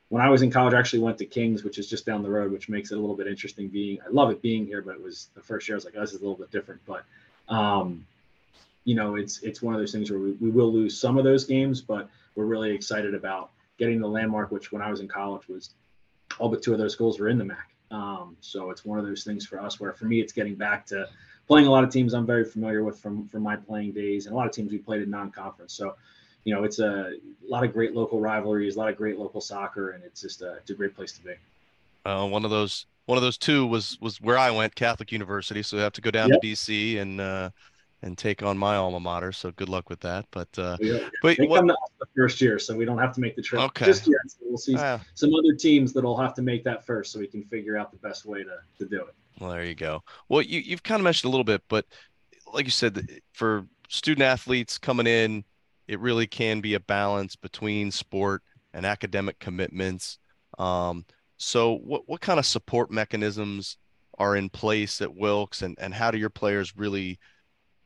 when 0.09 0.21
I 0.21 0.29
was 0.29 0.41
in 0.41 0.51
college, 0.51 0.73
I 0.73 0.79
actually 0.79 0.99
went 0.99 1.17
to 1.19 1.25
Kings, 1.25 1.63
which 1.63 1.79
is 1.79 1.89
just 1.89 2.05
down 2.05 2.23
the 2.23 2.29
road, 2.29 2.51
which 2.51 2.69
makes 2.69 2.91
it 2.91 2.97
a 2.97 3.01
little 3.01 3.15
bit 3.15 3.27
interesting. 3.27 3.67
Being, 3.67 3.99
I 4.05 4.09
love 4.09 4.29
it 4.29 4.41
being 4.41 4.65
here, 4.65 4.81
but 4.81 4.95
it 4.95 5.01
was 5.01 5.29
the 5.35 5.41
first 5.41 5.67
year 5.67 5.75
I 5.75 5.77
was 5.77 5.85
like, 5.85 5.95
oh, 5.97 6.01
this 6.01 6.13
is 6.13 6.21
a 6.21 6.23
little 6.23 6.37
bit 6.37 6.51
different. 6.51 6.81
But, 6.85 7.03
um, 7.49 8.05
you 8.83 8.95
know, 8.95 9.15
it's 9.15 9.41
it's 9.41 9.61
one 9.61 9.73
of 9.73 9.79
those 9.79 9.91
things 9.91 10.11
where 10.11 10.19
we, 10.19 10.31
we 10.33 10.49
will 10.49 10.71
lose 10.71 10.97
some 10.97 11.17
of 11.17 11.23
those 11.23 11.45
games, 11.45 11.81
but 11.81 12.07
we're 12.35 12.45
really 12.45 12.71
excited 12.71 13.15
about 13.15 13.49
getting 13.77 13.99
the 13.99 14.07
Landmark, 14.07 14.51
which 14.51 14.71
when 14.71 14.81
I 14.81 14.89
was 14.89 14.99
in 14.99 15.07
college 15.07 15.47
was 15.47 15.71
all 16.39 16.49
but 16.49 16.61
two 16.61 16.73
of 16.73 16.79
those 16.79 16.93
schools 16.93 17.19
were 17.19 17.29
in 17.29 17.37
the 17.37 17.45
MAC. 17.45 17.69
Um, 17.91 18.35
so 18.41 18.71
it's 18.71 18.83
one 18.83 18.99
of 18.99 19.05
those 19.05 19.23
things 19.23 19.45
for 19.45 19.59
us 19.59 19.79
where 19.79 19.93
for 19.93 20.05
me 20.05 20.19
it's 20.19 20.33
getting 20.33 20.55
back 20.55 20.85
to 20.87 21.07
playing 21.47 21.67
a 21.67 21.71
lot 21.71 21.83
of 21.83 21.89
teams 21.89 22.13
I'm 22.13 22.25
very 22.25 22.43
familiar 22.43 22.83
with 22.83 22.99
from 22.99 23.27
from 23.27 23.43
my 23.43 23.55
playing 23.55 23.91
days 23.93 24.25
and 24.25 24.33
a 24.33 24.37
lot 24.37 24.47
of 24.47 24.53
teams 24.53 24.71
we 24.71 24.77
played 24.77 25.01
in 25.01 25.09
non-conference. 25.09 25.73
So 25.73 25.95
you 26.45 26.53
know, 26.53 26.63
it's 26.63 26.79
a, 26.79 27.13
a 27.13 27.49
lot 27.49 27.63
of 27.63 27.73
great 27.73 27.93
local 27.93 28.21
rivalries, 28.21 28.75
a 28.75 28.79
lot 28.79 28.89
of 28.89 28.95
great 28.95 29.19
local 29.19 29.41
soccer, 29.41 29.91
and 29.91 30.03
it's 30.03 30.21
just 30.21 30.41
a, 30.41 30.53
it's 30.53 30.69
a 30.69 30.75
great 30.75 30.95
place 30.95 31.11
to 31.13 31.23
be. 31.23 31.33
Uh, 32.05 32.25
one 32.25 32.45
of 32.45 32.51
those 32.51 32.85
one 33.07 33.17
of 33.17 33.23
those 33.23 33.37
two 33.37 33.65
was 33.65 33.97
was 33.99 34.21
where 34.21 34.37
I 34.37 34.51
went, 34.51 34.75
Catholic 34.75 35.11
University. 35.11 35.63
So 35.63 35.75
we 35.77 35.83
have 35.83 35.93
to 35.93 36.01
go 36.01 36.11
down 36.11 36.29
yep. 36.29 36.41
to 36.41 36.47
DC 36.47 36.99
and 36.99 37.19
uh, 37.19 37.49
and 38.03 38.15
take 38.15 38.43
on 38.43 38.57
my 38.57 38.75
alma 38.75 38.99
mater. 38.99 39.31
So 39.31 39.51
good 39.51 39.69
luck 39.69 39.89
with 39.89 39.99
that. 40.01 40.25
But 40.29 40.47
uh, 40.57 40.77
yeah. 40.79 41.09
but 41.23 41.37
they 41.37 41.47
what, 41.47 41.65
the 41.65 42.05
first 42.15 42.39
year, 42.39 42.59
so 42.59 42.75
we 42.75 42.85
don't 42.85 42.99
have 42.99 43.13
to 43.15 43.21
make 43.21 43.35
the 43.35 43.41
trip 43.41 43.61
okay. 43.63 43.85
just 43.85 44.07
yet. 44.07 44.17
So 44.27 44.37
we'll 44.43 44.57
see 44.57 44.75
uh, 44.75 44.99
some 45.15 45.33
other 45.33 45.55
teams 45.55 45.93
that'll 45.93 46.17
have 46.17 46.35
to 46.35 46.43
make 46.43 46.63
that 46.63 46.85
first, 46.85 47.11
so 47.11 47.19
we 47.19 47.27
can 47.27 47.43
figure 47.43 47.75
out 47.75 47.91
the 47.91 47.97
best 47.97 48.25
way 48.25 48.43
to 48.43 48.57
to 48.77 48.85
do 48.85 49.01
it. 49.01 49.15
Well, 49.39 49.49
there 49.49 49.65
you 49.65 49.75
go. 49.75 50.03
Well, 50.29 50.43
you 50.43 50.59
you've 50.59 50.83
kind 50.83 50.99
of 50.99 51.03
mentioned 51.03 51.29
a 51.29 51.31
little 51.31 51.43
bit, 51.43 51.63
but 51.67 51.85
like 52.53 52.65
you 52.65 52.71
said, 52.71 53.09
for 53.33 53.65
student 53.89 54.23
athletes 54.23 54.77
coming 54.77 55.07
in 55.07 55.43
it 55.87 55.99
really 55.99 56.27
can 56.27 56.61
be 56.61 56.73
a 56.73 56.79
balance 56.79 57.35
between 57.35 57.91
sport 57.91 58.41
and 58.73 58.85
academic 58.85 59.39
commitments. 59.39 60.19
Um, 60.57 61.05
so, 61.37 61.75
what 61.77 62.07
what 62.07 62.21
kind 62.21 62.39
of 62.39 62.45
support 62.45 62.91
mechanisms 62.91 63.77
are 64.17 64.35
in 64.35 64.49
place 64.49 65.01
at 65.01 65.15
Wilkes, 65.15 65.61
and 65.61 65.77
and 65.79 65.93
how 65.93 66.11
do 66.11 66.17
your 66.17 66.29
players 66.29 66.75
really, 66.75 67.19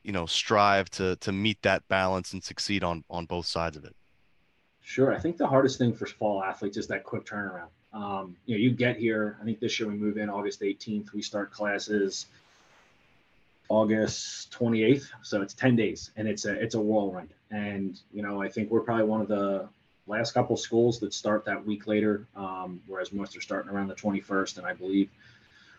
you 0.02 0.12
know, 0.12 0.26
strive 0.26 0.88
to 0.90 1.16
to 1.16 1.32
meet 1.32 1.60
that 1.62 1.86
balance 1.88 2.32
and 2.32 2.42
succeed 2.42 2.84
on 2.84 3.04
on 3.10 3.26
both 3.26 3.46
sides 3.46 3.76
of 3.76 3.84
it? 3.84 3.96
Sure, 4.82 5.12
I 5.14 5.18
think 5.18 5.36
the 5.36 5.46
hardest 5.46 5.78
thing 5.78 5.92
for 5.92 6.06
fall 6.06 6.42
athletes 6.42 6.76
is 6.76 6.86
that 6.88 7.04
quick 7.04 7.24
turnaround. 7.24 7.68
Um, 7.92 8.36
you 8.46 8.54
know, 8.54 8.60
you 8.60 8.70
get 8.70 8.96
here. 8.96 9.36
I 9.40 9.44
think 9.44 9.60
this 9.60 9.78
year 9.78 9.88
we 9.88 9.96
move 9.96 10.16
in 10.16 10.30
August 10.30 10.60
18th. 10.60 11.12
We 11.12 11.22
start 11.22 11.52
classes 11.52 12.26
August 13.70 14.50
28th. 14.50 15.06
So 15.22 15.40
it's 15.40 15.54
10 15.54 15.76
days 15.76 16.10
and 16.16 16.28
it's 16.28 16.44
a 16.44 16.52
it's 16.52 16.74
a 16.74 16.80
whirlwind. 16.80 17.30
And 17.50 17.98
you 18.12 18.20
know, 18.20 18.42
I 18.42 18.48
think 18.48 18.70
we're 18.70 18.80
probably 18.80 19.04
one 19.04 19.22
of 19.22 19.28
the 19.28 19.68
last 20.06 20.34
couple 20.34 20.56
schools 20.56 20.98
that 21.00 21.14
start 21.14 21.44
that 21.44 21.64
week 21.64 21.86
later, 21.86 22.26
um, 22.36 22.82
whereas 22.86 23.12
most 23.12 23.36
are 23.36 23.40
starting 23.40 23.70
around 23.70 23.86
the 23.86 23.94
21st. 23.94 24.58
And 24.58 24.66
I 24.66 24.74
believe 24.74 25.08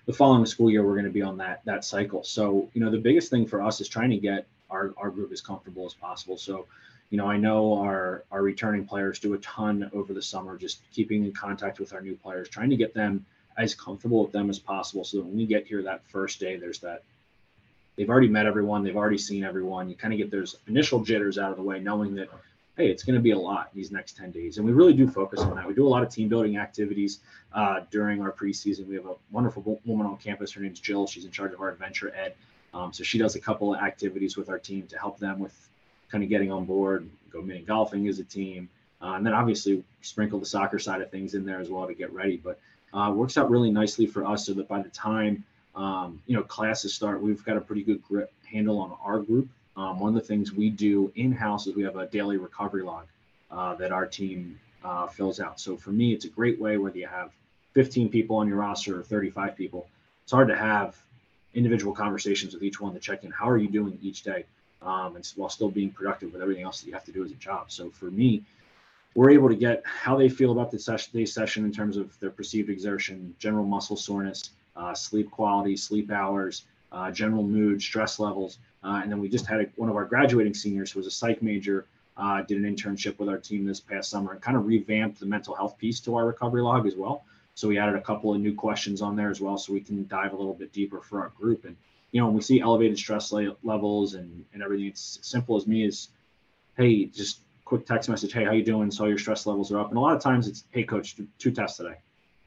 the 0.05 0.13
following 0.13 0.45
school 0.45 0.71
year 0.71 0.83
we're 0.83 0.93
going 0.93 1.05
to 1.05 1.11
be 1.11 1.21
on 1.21 1.37
that 1.37 1.63
that 1.65 1.83
cycle. 1.83 2.23
So 2.23 2.69
you 2.73 2.81
know, 2.81 2.89
the 2.89 2.97
biggest 2.97 3.29
thing 3.29 3.45
for 3.45 3.61
us 3.61 3.81
is 3.81 3.89
trying 3.89 4.09
to 4.11 4.17
get 4.17 4.47
our 4.69 4.93
our 4.97 5.09
group 5.09 5.33
as 5.33 5.41
comfortable 5.41 5.85
as 5.85 5.93
possible. 5.93 6.37
So 6.37 6.67
you 7.09 7.17
know, 7.17 7.27
I 7.27 7.35
know 7.35 7.73
our 7.73 8.23
our 8.31 8.41
returning 8.41 8.85
players 8.85 9.19
do 9.19 9.33
a 9.33 9.37
ton 9.39 9.91
over 9.93 10.13
the 10.13 10.21
summer, 10.21 10.57
just 10.57 10.79
keeping 10.93 11.25
in 11.25 11.33
contact 11.33 11.77
with 11.81 11.93
our 11.93 12.01
new 12.01 12.15
players, 12.15 12.47
trying 12.47 12.69
to 12.69 12.77
get 12.77 12.93
them 12.93 13.25
as 13.57 13.75
comfortable 13.75 14.23
with 14.23 14.31
them 14.31 14.49
as 14.49 14.59
possible, 14.59 15.03
so 15.03 15.17
that 15.17 15.25
when 15.25 15.35
we 15.35 15.45
get 15.45 15.67
here 15.67 15.83
that 15.83 16.07
first 16.07 16.39
day, 16.39 16.55
there's 16.55 16.79
that 16.79 17.03
they've 18.01 18.09
already 18.09 18.27
met 18.27 18.47
everyone, 18.47 18.83
they've 18.83 18.97
already 18.97 19.19
seen 19.19 19.43
everyone. 19.43 19.87
You 19.87 19.95
kind 19.95 20.11
of 20.11 20.17
get 20.17 20.31
those 20.31 20.55
initial 20.65 21.03
jitters 21.03 21.37
out 21.37 21.51
of 21.51 21.57
the 21.57 21.61
way, 21.61 21.79
knowing 21.79 22.15
that 22.15 22.29
hey, 22.75 22.89
it's 22.89 23.03
going 23.03 23.13
to 23.13 23.21
be 23.21 23.29
a 23.29 23.37
lot 23.37 23.69
these 23.75 23.91
next 23.91 24.17
10 24.17 24.31
days. 24.31 24.57
And 24.57 24.65
we 24.65 24.71
really 24.71 24.93
do 24.93 25.07
focus 25.07 25.41
on 25.41 25.55
that. 25.55 25.67
We 25.67 25.75
do 25.75 25.85
a 25.85 25.87
lot 25.87 26.01
of 26.01 26.09
team 26.09 26.27
building 26.27 26.57
activities 26.57 27.19
uh, 27.53 27.81
during 27.91 28.23
our 28.23 28.31
preseason. 28.31 28.87
We 28.87 28.95
have 28.95 29.05
a 29.05 29.13
wonderful 29.29 29.79
woman 29.85 30.07
on 30.07 30.17
campus. 30.17 30.51
Her 30.53 30.61
name's 30.61 30.79
Jill. 30.79 31.05
She's 31.05 31.25
in 31.25 31.29
charge 31.29 31.53
of 31.53 31.61
our 31.61 31.69
adventure 31.69 32.11
ed. 32.15 32.33
Um, 32.73 32.91
so 32.91 33.03
she 33.03 33.19
does 33.19 33.35
a 33.35 33.39
couple 33.39 33.75
of 33.75 33.81
activities 33.81 34.35
with 34.35 34.49
our 34.49 34.57
team 34.57 34.87
to 34.87 34.97
help 34.97 35.19
them 35.19 35.37
with 35.37 35.53
kind 36.09 36.23
of 36.23 36.29
getting 36.31 36.51
on 36.51 36.65
board, 36.65 37.07
go 37.31 37.39
mini 37.39 37.61
golfing 37.61 38.07
as 38.07 38.17
a 38.17 38.23
team. 38.23 38.67
Uh, 38.99 39.13
and 39.13 39.23
then 39.23 39.33
obviously 39.33 39.83
sprinkle 40.01 40.39
the 40.39 40.45
soccer 40.47 40.79
side 40.79 41.01
of 41.01 41.11
things 41.11 41.35
in 41.35 41.45
there 41.45 41.59
as 41.59 41.69
well 41.69 41.85
to 41.85 41.93
get 41.93 42.11
ready. 42.11 42.37
But 42.37 42.59
uh, 42.95 43.11
works 43.15 43.37
out 43.37 43.51
really 43.51 43.69
nicely 43.69 44.07
for 44.07 44.25
us 44.25 44.47
so 44.47 44.53
that 44.53 44.67
by 44.67 44.81
the 44.81 44.89
time 44.89 45.43
um, 45.75 46.21
you 46.27 46.35
know 46.35 46.43
classes 46.43 46.93
start, 46.93 47.21
we've 47.21 47.43
got 47.43 47.57
a 47.57 47.61
pretty 47.61 47.83
good 47.83 48.01
grip 48.03 48.31
handle 48.45 48.79
on 48.79 48.95
our 49.03 49.19
group. 49.19 49.49
Um, 49.77 49.99
one 49.99 50.09
of 50.09 50.21
the 50.21 50.27
things 50.27 50.51
we 50.51 50.69
do 50.69 51.11
in 51.15 51.31
house 51.31 51.67
is 51.67 51.75
we 51.75 51.83
have 51.83 51.95
a 51.95 52.07
daily 52.07 52.37
recovery 52.37 52.83
log 52.83 53.07
uh, 53.49 53.75
that 53.75 53.91
our 53.91 54.05
team 54.05 54.59
uh, 54.83 55.07
fills 55.07 55.39
out. 55.39 55.59
So 55.59 55.77
for 55.77 55.91
me, 55.91 56.13
it's 56.13 56.25
a 56.25 56.29
great 56.29 56.59
way 56.59 56.77
whether 56.77 56.97
you 56.97 57.07
have 57.07 57.31
15 57.73 58.09
people 58.09 58.35
on 58.35 58.47
your 58.47 58.57
roster 58.57 58.99
or 58.99 59.03
35 59.03 59.55
people. 59.55 59.87
It's 60.23 60.31
hard 60.31 60.49
to 60.49 60.55
have 60.55 60.97
individual 61.53 61.93
conversations 61.93 62.53
with 62.53 62.63
each 62.63 62.79
one 62.81 62.93
to 62.93 62.99
check 62.99 63.23
in. 63.23 63.31
How 63.31 63.49
are 63.49 63.57
you 63.57 63.69
doing 63.69 63.97
each 64.01 64.23
day? 64.23 64.45
Um, 64.81 65.15
and 65.15 65.33
while 65.35 65.49
still 65.49 65.69
being 65.69 65.91
productive 65.91 66.33
with 66.33 66.41
everything 66.41 66.63
else 66.63 66.81
that 66.81 66.87
you 66.87 66.93
have 66.93 67.05
to 67.05 67.11
do 67.11 67.23
as 67.23 67.31
a 67.31 67.35
job. 67.35 67.71
So 67.71 67.91
for 67.91 68.09
me, 68.09 68.43
we're 69.13 69.29
able 69.29 69.49
to 69.49 69.55
get 69.55 69.83
how 69.85 70.17
they 70.17 70.29
feel 70.29 70.51
about 70.51 70.71
the 70.71 70.79
session, 70.79 71.25
session 71.27 71.65
in 71.65 71.71
terms 71.71 71.97
of 71.97 72.17
their 72.19 72.29
perceived 72.29 72.69
exertion, 72.69 73.35
general 73.39 73.65
muscle 73.65 73.97
soreness, 73.97 74.51
uh, 74.75 74.93
sleep 74.93 75.29
quality, 75.31 75.75
sleep 75.75 76.11
hours, 76.11 76.65
uh, 76.91 77.11
general 77.11 77.43
mood, 77.43 77.81
stress 77.81 78.19
levels. 78.19 78.59
Uh, 78.83 78.99
and 79.03 79.11
then 79.11 79.19
we 79.19 79.29
just 79.29 79.45
had 79.45 79.61
a, 79.61 79.65
one 79.75 79.89
of 79.89 79.95
our 79.95 80.05
graduating 80.05 80.53
seniors 80.53 80.91
who 80.91 80.99
was 80.99 81.07
a 81.07 81.11
psych 81.11 81.41
major, 81.41 81.85
uh, 82.17 82.41
did 82.41 82.57
an 82.57 82.63
internship 82.63 83.17
with 83.19 83.29
our 83.29 83.37
team 83.37 83.65
this 83.65 83.79
past 83.79 84.09
summer 84.09 84.33
and 84.33 84.41
kind 84.41 84.57
of 84.57 84.65
revamped 84.65 85.19
the 85.19 85.25
mental 85.25 85.55
health 85.55 85.77
piece 85.77 85.99
to 85.99 86.15
our 86.15 86.25
recovery 86.25 86.61
log 86.61 86.85
as 86.85 86.95
well. 86.95 87.23
So 87.53 87.67
we 87.67 87.77
added 87.77 87.95
a 87.95 88.01
couple 88.01 88.33
of 88.33 88.39
new 88.39 88.55
questions 88.55 89.01
on 89.01 89.15
there 89.15 89.29
as 89.29 89.41
well, 89.41 89.57
so 89.57 89.73
we 89.73 89.81
can 89.81 90.07
dive 90.07 90.33
a 90.33 90.35
little 90.35 90.53
bit 90.53 90.71
deeper 90.73 91.01
for 91.01 91.21
our 91.21 91.29
group. 91.29 91.65
And 91.65 91.75
you 92.11 92.19
know, 92.19 92.27
when 92.27 92.35
we 92.35 92.41
see 92.41 92.59
elevated 92.59 92.97
stress 92.97 93.31
levels 93.31 94.15
and 94.15 94.45
and 94.53 94.63
everything, 94.63 94.87
it's 94.87 95.19
simple 95.21 95.55
as 95.55 95.67
me 95.67 95.85
is, 95.85 96.09
hey, 96.77 97.05
just 97.05 97.41
quick 97.65 97.85
text 97.85 98.09
message, 98.09 98.33
hey, 98.33 98.43
how 98.43 98.51
you 98.51 98.63
doing? 98.63 98.91
So 98.91 99.05
your 99.05 99.17
stress 99.17 99.45
levels 99.45 99.71
are 99.71 99.79
up. 99.79 99.89
And 99.89 99.97
a 99.97 100.01
lot 100.01 100.15
of 100.15 100.21
times 100.21 100.47
it's, 100.47 100.65
hey, 100.71 100.83
coach, 100.83 101.15
two 101.37 101.51
tests 101.51 101.77
today, 101.77 101.95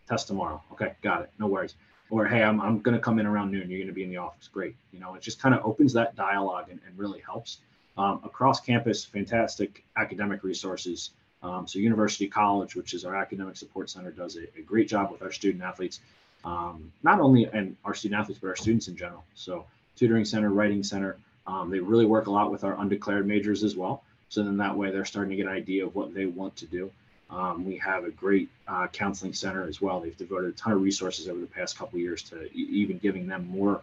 test 0.09 0.27
tomorrow. 0.27 0.63
Okay, 0.73 0.93
got 1.03 1.23
it, 1.23 1.31
no 1.39 1.47
worries. 1.47 1.77
Or 2.15 2.25
hey, 2.29 2.45
I'm 2.45 2.61
I'm 2.61 2.79
gonna 2.79 3.01
come 3.01 3.19
in 3.19 3.27
around 3.27 3.51
noon. 3.51 3.69
You're 3.69 3.81
gonna 3.81 3.93
be 3.93 4.05
in 4.05 4.09
the 4.09 4.19
office. 4.19 4.47
Great. 4.47 4.77
You 4.93 5.01
know, 5.01 5.17
it 5.17 5.21
just 5.21 5.43
kind 5.43 5.53
of 5.53 5.67
opens 5.67 5.93
that 5.95 6.15
dialogue 6.15 6.67
and, 6.71 6.81
and 6.87 6.97
really 6.97 7.19
helps. 7.19 7.59
Um, 7.99 8.21
across 8.23 8.61
campus, 8.61 9.05
fantastic 9.05 9.85
academic 9.97 10.45
resources. 10.45 11.11
Um, 11.43 11.67
so 11.67 11.81
University 11.81 12.29
College, 12.29 12.77
which 12.77 12.95
is 12.95 13.05
our 13.05 13.17
academic 13.17 13.57
support 13.57 13.91
center, 13.91 14.13
does 14.13 14.37
a, 14.37 14.43
a 14.57 14.63
great 14.63 14.87
job 14.87 15.11
with 15.11 15.23
our 15.23 15.33
student 15.33 15.65
athletes, 15.65 15.99
um, 16.45 16.93
not 17.03 17.19
only 17.19 17.47
and 17.53 17.77
our 17.85 17.95
student 17.95 18.21
athletes, 18.21 18.39
but 18.41 18.47
our 18.47 18.57
students 18.57 18.87
in 18.87 18.97
general. 18.97 19.25
So 19.35 19.67
tutoring 19.97 20.25
center, 20.25 20.51
writing 20.51 20.85
center, 20.85 21.17
um, 21.49 21.69
they 21.69 21.81
really 21.81 22.07
work 22.07 22.29
a 22.29 22.31
lot 22.31 22.53
with 22.53 22.63
our 22.63 22.79
undeclared 22.79 23.27
majors 23.27 23.65
as 23.65 23.75
well. 23.75 24.05
So 24.29 24.45
then 24.45 24.57
that 24.59 24.77
way 24.77 24.93
they're 24.93 25.05
starting 25.05 25.31
to 25.31 25.37
get 25.37 25.47
an 25.47 25.53
idea 25.53 25.85
of 25.85 25.97
what 25.97 26.15
they 26.15 26.27
want 26.27 26.55
to 26.59 26.67
do. 26.67 26.93
Um, 27.31 27.65
we 27.65 27.77
have 27.79 28.05
a 28.05 28.11
great 28.11 28.49
uh, 28.69 28.87
counseling 28.89 29.33
center 29.33 29.67
as 29.67 29.81
well. 29.81 30.01
They've 30.01 30.17
devoted 30.17 30.51
a 30.51 30.57
ton 30.57 30.73
of 30.75 30.83
resources 30.83 31.29
over 31.29 31.41
the 31.41 31.47
past 31.47 31.77
couple 31.77 31.99
years 31.99 32.23
to 32.25 32.45
e- 32.45 32.69
even 32.71 32.99
giving 32.99 33.27
them 33.27 33.49
more 33.49 33.83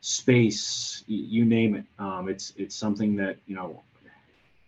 space. 0.00 1.04
you 1.06 1.44
name 1.44 1.74
it. 1.74 1.84
Um, 1.98 2.28
it's 2.28 2.52
it's 2.56 2.74
something 2.74 3.16
that 3.16 3.36
you 3.46 3.56
know 3.56 3.82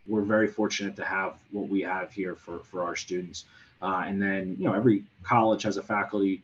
we're 0.06 0.22
very 0.22 0.48
fortunate 0.48 0.96
to 0.96 1.04
have 1.04 1.34
what 1.50 1.68
we 1.68 1.82
have 1.82 2.12
here 2.12 2.34
for, 2.34 2.60
for 2.60 2.82
our 2.82 2.96
students. 2.96 3.44
Uh, 3.80 4.04
and 4.06 4.20
then, 4.20 4.56
you 4.58 4.66
know, 4.66 4.74
every 4.74 5.04
college 5.22 5.62
has 5.62 5.76
a 5.76 5.82
faculty 5.82 6.42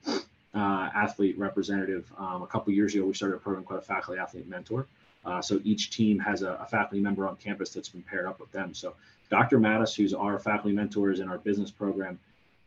uh, 0.54 0.90
athlete 0.94 1.38
representative. 1.38 2.10
Um, 2.18 2.42
a 2.42 2.46
couple 2.46 2.72
years 2.72 2.94
ago, 2.94 3.04
we 3.04 3.14
started 3.14 3.36
a 3.36 3.38
program 3.38 3.64
called 3.64 3.80
a 3.80 3.84
faculty 3.84 4.20
athlete 4.20 4.48
mentor. 4.48 4.86
Uh, 5.28 5.42
so 5.42 5.60
each 5.62 5.90
team 5.90 6.18
has 6.18 6.40
a, 6.40 6.52
a, 6.54 6.64
faculty 6.64 7.00
member 7.00 7.28
on 7.28 7.36
campus 7.36 7.68
that's 7.68 7.90
been 7.90 8.02
paired 8.02 8.24
up 8.24 8.40
with 8.40 8.50
them. 8.50 8.72
So 8.72 8.94
Dr. 9.28 9.58
Mattis, 9.58 9.94
who's 9.94 10.14
our 10.14 10.38
faculty 10.38 10.74
mentor, 10.74 11.10
is 11.10 11.20
in 11.20 11.28
our 11.28 11.36
business 11.36 11.70
program. 11.70 12.18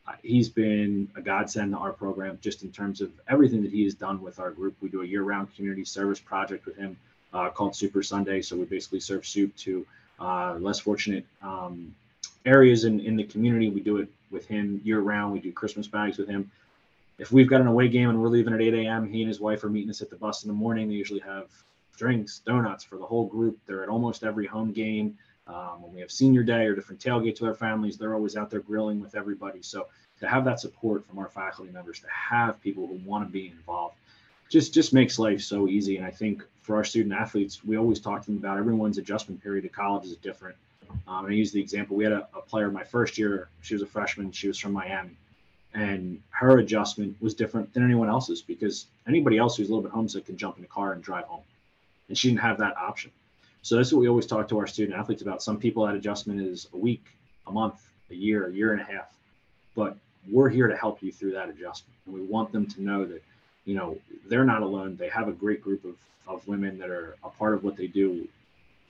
Uh, 0.08 0.12
he's 0.22 0.48
been 0.48 1.10
a 1.16 1.22
godsend 1.22 1.72
to 1.72 1.80
our 1.80 1.92
program 1.92 2.38
just 2.40 2.62
in 2.62 2.72
terms 2.72 3.02
of 3.02 3.12
everything 3.28 3.64
that 3.64 3.72
he 3.72 3.84
has 3.84 3.96
done 3.96 4.22
with 4.22 4.40
our 4.40 4.52
group. 4.52 4.76
We 4.80 4.90
do 4.90 5.02
a 5.02 5.06
year-round 5.06 5.56
community 5.56 5.84
service 5.84 6.20
project 6.20 6.68
with 6.68 6.76
him 6.76 6.98
uh, 7.34 7.50
called 7.50 7.76
Super 7.76 8.04
Sunday. 8.04 8.44
So 8.44 8.56
we 8.56 8.66
basically 8.66 9.00
serve 9.00 9.26
soup 9.26 9.56
to 9.58 9.84
uh, 10.20 10.58
less 10.60 10.80
fortunate 10.80 11.26
um, 11.42 11.96
areas 12.46 12.86
in, 12.86 13.00
in 13.00 13.16
the 13.16 13.24
community. 13.24 13.72
We 13.72 13.82
do 13.82 13.98
it 13.98 14.10
with 14.30 14.46
him 14.46 14.82
year 14.84 15.00
round. 15.00 15.34
We 15.34 15.40
do 15.40 15.52
Christmas 15.52 15.88
bags 15.88 16.20
with 16.20 16.28
him. 16.28 16.52
If 17.18 17.32
we've 17.32 17.50
got 17.50 17.62
an 17.62 17.68
away 17.68 17.88
game 17.88 18.10
and 18.10 18.22
we're 18.22 18.30
leaving 18.30 18.54
at 18.54 18.62
8 18.62 18.74
a.m., 18.76 19.12
he 19.12 19.22
and 19.22 19.28
his 19.30 19.40
wife 19.40 19.64
are 19.64 19.70
meeting 19.70 19.90
us 19.90 20.04
at 20.04 20.12
the 20.12 20.16
bus 20.16 20.44
in 20.44 20.48
the 20.48 20.54
morning. 20.54 20.90
They 20.90 20.96
usually 20.96 21.22
have 21.22 21.48
drinks, 21.98 22.40
donuts 22.40 22.84
for 22.84 22.98
the 22.98 23.06
whole 23.06 23.26
group. 23.28 23.60
They're 23.66 23.84
at 23.84 23.90
almost 23.90 24.24
every 24.24 24.48
home 24.48 24.72
game. 24.72 25.18
Um, 25.48 25.82
when 25.82 25.94
we 25.94 26.02
have 26.02 26.12
senior 26.12 26.44
day 26.44 26.66
or 26.66 26.76
different 26.76 27.02
tailgates 27.02 27.42
with 27.42 27.50
our 27.50 27.56
families, 27.56 27.98
they're 27.98 28.14
always 28.14 28.38
out 28.38 28.50
there 28.50 28.60
grilling 28.62 29.02
with 29.02 29.16
everybody. 29.16 29.62
So 29.62 29.88
to 30.20 30.28
have 30.28 30.46
that 30.46 30.60
support 30.60 31.06
from 31.08 31.20
our 31.20 31.28
faculty 31.28 31.72
members, 31.72 32.00
to 32.00 32.08
have 32.08 32.62
people 32.62 32.88
who 32.88 33.00
want 33.06 33.28
to 33.28 33.32
be 33.32 33.48
involved, 33.48 33.96
just 34.50 34.74
just 34.74 34.94
makes 34.94 35.18
life 35.18 35.42
so 35.42 35.68
easy. 35.68 35.98
And 35.98 36.06
I 36.06 36.12
think 36.12 36.44
for 36.62 36.76
our 36.76 36.84
student 36.84 37.14
athletes, 37.14 37.64
we 37.64 37.78
always 37.78 38.00
talk 38.00 38.22
to 38.22 38.28
them 38.28 38.38
about 38.38 38.58
everyone's 38.58 38.98
adjustment 38.98 39.42
period 39.42 39.64
to 39.64 39.70
college 39.70 40.06
is 40.06 40.16
different. 40.18 40.56
Um, 41.08 41.26
I 41.26 41.30
use 41.30 41.52
the 41.52 41.62
example 41.62 41.96
we 41.96 42.04
had 42.04 42.14
a, 42.14 42.28
a 42.36 42.42
player 42.42 42.70
my 42.70 42.84
first 42.84 43.18
year. 43.18 43.50
She 43.62 43.74
was 43.74 43.82
a 43.82 43.86
freshman. 43.88 44.32
She 44.32 44.48
was 44.48 44.60
from 44.60 44.74
Miami, 44.74 45.16
and 45.74 46.22
her 46.32 46.60
adjustment 46.60 47.16
was 47.22 47.34
different 47.34 47.74
than 47.74 47.84
anyone 47.84 48.10
else's 48.10 48.42
because 48.42 48.88
anybody 49.08 49.38
else 49.38 49.58
who's 49.58 49.70
a 49.70 49.72
little 49.72 49.84
bit 49.84 49.94
homesick 49.94 50.26
can 50.26 50.38
jump 50.38 50.58
in 50.58 50.64
a 50.64 50.68
car 50.68 50.92
and 50.92 51.02
drive 51.02 51.26
home, 51.26 51.44
and 52.12 52.18
she 52.18 52.28
didn't 52.30 52.42
have 52.42 52.60
that 52.60 52.78
option. 52.78 53.12
So 53.64 53.78
that's 53.78 53.92
what 53.92 54.00
we 54.00 54.10
always 54.10 54.26
talk 54.26 54.48
to 54.50 54.60
our 54.60 54.68
student 54.68 54.98
athletes 54.98 55.22
about. 55.22 55.42
Some 55.42 55.58
people 55.58 55.86
that 55.86 55.96
adjustment 55.96 56.42
is 56.42 56.68
a 56.74 56.78
week, 56.78 57.06
a 57.48 57.52
month, 57.52 57.82
a 58.10 58.16
year, 58.16 58.48
a 58.48 58.54
year 58.54 58.74
and 58.74 58.82
a 58.82 58.84
half, 58.84 59.12
but 59.76 59.98
we're 60.30 60.50
here 60.50 60.68
to 60.68 60.76
help 60.76 61.02
you 61.02 61.12
through 61.12 61.32
that 61.32 61.50
adjustment, 61.50 61.96
and 62.06 62.14
we 62.14 62.22
want 62.22 62.52
them 62.52 62.68
to 62.68 62.82
know 62.82 63.06
that 63.06 63.24
you 63.66 63.76
know, 63.76 63.98
they're 64.28 64.44
not 64.44 64.62
alone. 64.62 64.96
They 64.96 65.10
have 65.10 65.28
a 65.28 65.32
great 65.32 65.62
group 65.62 65.86
of, 65.86 65.96
of 66.28 66.48
women 66.48 66.78
that 66.80 66.90
are 66.90 67.16
a 67.24 67.30
part 67.30 67.54
of 67.54 67.64
what 67.64 67.76
they 67.76 67.88
do. 67.88 68.28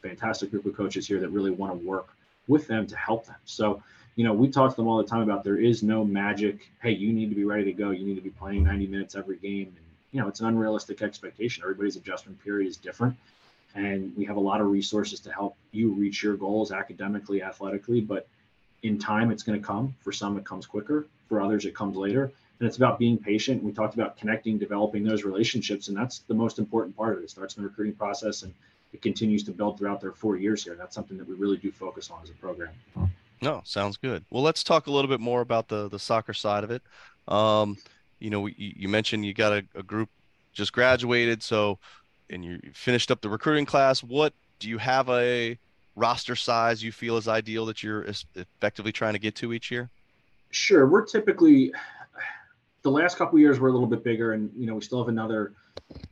Fantastic 0.02 0.52
group 0.52 0.66
of 0.66 0.76
coaches 0.76 1.08
here 1.08 1.20
that 1.20 1.30
really 1.30 1.52
want 1.52 1.80
to 1.80 1.88
work 1.88 2.10
with 2.48 2.68
them 2.68 2.88
to 2.88 2.96
help 2.96 3.26
them. 3.26 3.36
So, 3.46 3.84
you 4.16 4.24
know, 4.24 4.34
we 4.34 4.50
talk 4.50 4.72
to 4.72 4.76
them 4.76 4.88
all 4.88 4.98
the 4.98 5.04
time 5.04 5.22
about 5.22 5.44
there 5.44 5.58
is 5.58 5.84
no 5.84 6.04
magic. 6.04 6.72
Hey, 6.82 6.92
you 6.92 7.14
need 7.14 7.30
to 7.30 7.36
be 7.36 7.44
ready 7.44 7.66
to 7.66 7.74
go. 7.74 7.92
You 7.92 8.06
need 8.06 8.16
to 8.16 8.22
be 8.22 8.30
playing 8.30 8.64
90 8.64 8.88
minutes 8.88 9.16
every 9.16 9.38
game. 9.38 9.68
And, 9.68 9.86
you 10.12 10.22
know, 10.22 10.28
it's 10.28 10.40
an 10.40 10.48
unrealistic 10.48 11.02
expectation. 11.02 11.64
Everybody's 11.64 11.96
adjustment 11.96 12.42
period 12.44 12.68
is 12.68 12.78
different. 12.78 13.16
And 13.74 14.12
we 14.18 14.26
have 14.26 14.36
a 14.36 14.42
lot 14.42 14.60
of 14.60 14.68
resources 14.68 15.20
to 15.22 15.32
help 15.32 15.56
you 15.72 15.92
reach 15.94 16.22
your 16.22 16.36
goals 16.36 16.72
academically, 16.72 17.42
athletically. 17.42 18.02
But 18.02 18.28
in 18.84 19.00
time, 19.00 19.32
it's 19.32 19.44
going 19.44 19.60
to 19.60 19.66
come. 19.66 19.96
For 20.02 20.12
some, 20.12 20.38
it 20.38 20.44
comes 20.44 20.66
quicker. 20.66 21.08
For 21.30 21.42
others, 21.42 21.66
it 21.66 21.74
comes 21.74 21.96
later 21.96 22.32
and 22.62 22.68
it's 22.68 22.78
about 22.78 23.00
being 23.00 23.18
patient. 23.18 23.64
We 23.64 23.72
talked 23.72 23.96
about 23.96 24.18
connecting, 24.18 24.60
developing 24.60 25.04
those 25.04 25.24
relationships, 25.24 25.88
and 25.88 25.98
that's 25.98 26.20
the 26.20 26.36
most 26.36 26.60
important 26.60 26.96
part 26.96 27.14
of 27.14 27.20
it. 27.20 27.24
It 27.24 27.32
starts 27.32 27.58
in 27.58 27.64
the 27.64 27.68
recruiting 27.68 27.96
process, 27.96 28.44
and 28.44 28.54
it 28.94 29.02
continues 29.02 29.44
to 29.46 29.52
build 29.52 29.80
throughout 29.80 30.00
their 30.00 30.12
four 30.12 30.38
years 30.38 30.64
here. 30.64 30.76
That's 30.76 30.94
something 30.94 31.18
that 31.18 31.28
we 31.28 31.34
really 31.34 31.58
do 31.58 31.72
focus 31.72 32.12
on 32.12 32.22
as 32.22 32.30
a 32.30 32.34
program. 32.34 32.70
No, 33.42 33.64
sounds 33.66 33.98
good. 33.98 34.24
Well, 34.30 34.44
let's 34.44 34.64
talk 34.64 34.86
a 34.86 34.92
little 34.92 35.10
bit 35.10 35.20
more 35.20 35.42
about 35.42 35.70
the 35.70 35.90
the 35.90 35.98
soccer 35.98 36.36
side 36.36 36.64
of 36.64 36.70
it. 36.70 36.84
Um, 37.28 37.78
you 38.22 38.30
know, 38.30 38.48
you, 38.48 38.88
mentioned 38.88 39.26
you 39.26 39.34
got 39.34 39.52
a, 39.52 39.64
a, 39.76 39.84
group 39.84 40.10
just 40.54 40.72
graduated, 40.72 41.42
so 41.42 41.80
and 42.30 42.46
you 42.46 42.60
finished 42.74 43.12
up 43.12 43.22
the 43.22 43.30
recruiting 43.30 43.66
class. 43.66 44.04
What 44.04 44.34
do 44.60 44.70
you 44.70 44.78
have 44.78 45.10
a 45.10 45.58
roster 45.96 46.36
size 46.36 46.84
you 46.84 46.92
feel 46.92 47.18
is 47.18 47.28
ideal 47.28 47.66
that 47.66 47.84
you're 47.84 48.06
effectively 48.36 48.92
trying 48.92 49.14
to 49.14 49.20
get 49.20 49.36
to 49.36 49.54
each 49.54 49.72
year? 49.72 49.90
Sure, 50.52 50.88
we're 50.88 51.06
typically 51.06 51.74
the 52.84 52.92
last 52.92 53.18
couple 53.18 53.40
years 53.40 53.60
were 53.60 53.70
a 53.70 53.72
little 53.72 53.88
bit 53.88 54.04
bigger, 54.04 54.34
and 54.34 54.52
you 54.56 54.68
know 54.68 54.76
we 54.76 54.82
still 54.82 55.00
have 55.00 55.10
another 55.10 55.54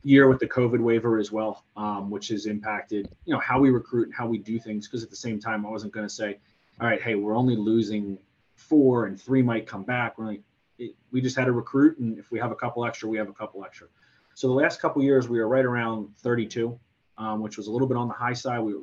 year 0.02 0.28
with 0.28 0.40
the 0.40 0.46
COVID 0.46 0.80
waiver 0.80 1.18
as 1.18 1.30
well, 1.32 1.64
um, 1.76 2.10
which 2.10 2.28
has 2.28 2.46
impacted 2.46 3.08
you 3.24 3.32
know 3.32 3.40
how 3.40 3.60
we 3.60 3.70
recruit 3.70 4.06
and 4.06 4.14
how 4.14 4.26
we 4.26 4.38
do 4.38 4.58
things. 4.58 4.86
Because 4.88 5.04
at 5.04 5.10
the 5.10 5.16
same 5.16 5.38
time, 5.38 5.64
I 5.64 5.70
wasn't 5.70 5.92
going 5.92 6.06
to 6.06 6.14
say, 6.14 6.38
all 6.80 6.88
right, 6.88 7.00
hey, 7.00 7.14
we're 7.14 7.36
only 7.36 7.56
losing 7.56 8.18
four 8.56 9.06
and 9.06 9.20
three 9.20 9.42
might 9.42 9.66
come 9.66 9.82
back. 9.84 10.18
We're 10.18 10.26
like, 10.26 10.42
it, 10.80 10.96
we 11.12 11.20
just 11.20 11.36
had 11.36 11.44
to 11.44 11.52
recruit, 11.52 11.98
and 11.98 12.18
if 12.18 12.32
we 12.32 12.38
have 12.38 12.50
a 12.50 12.56
couple 12.56 12.84
extra, 12.84 13.08
we 13.08 13.18
have 13.18 13.28
a 13.28 13.32
couple 13.32 13.64
extra. 13.64 13.86
So 14.34 14.48
the 14.48 14.54
last 14.54 14.80
couple 14.80 15.02
years, 15.02 15.28
we 15.28 15.38
were 15.38 15.48
right 15.48 15.64
around 15.64 16.08
32, 16.18 16.78
um, 17.18 17.42
which 17.42 17.56
was 17.56 17.66
a 17.66 17.70
little 17.70 17.86
bit 17.86 17.96
on 17.96 18.08
the 18.08 18.14
high 18.14 18.32
side. 18.32 18.60
We 18.60 18.74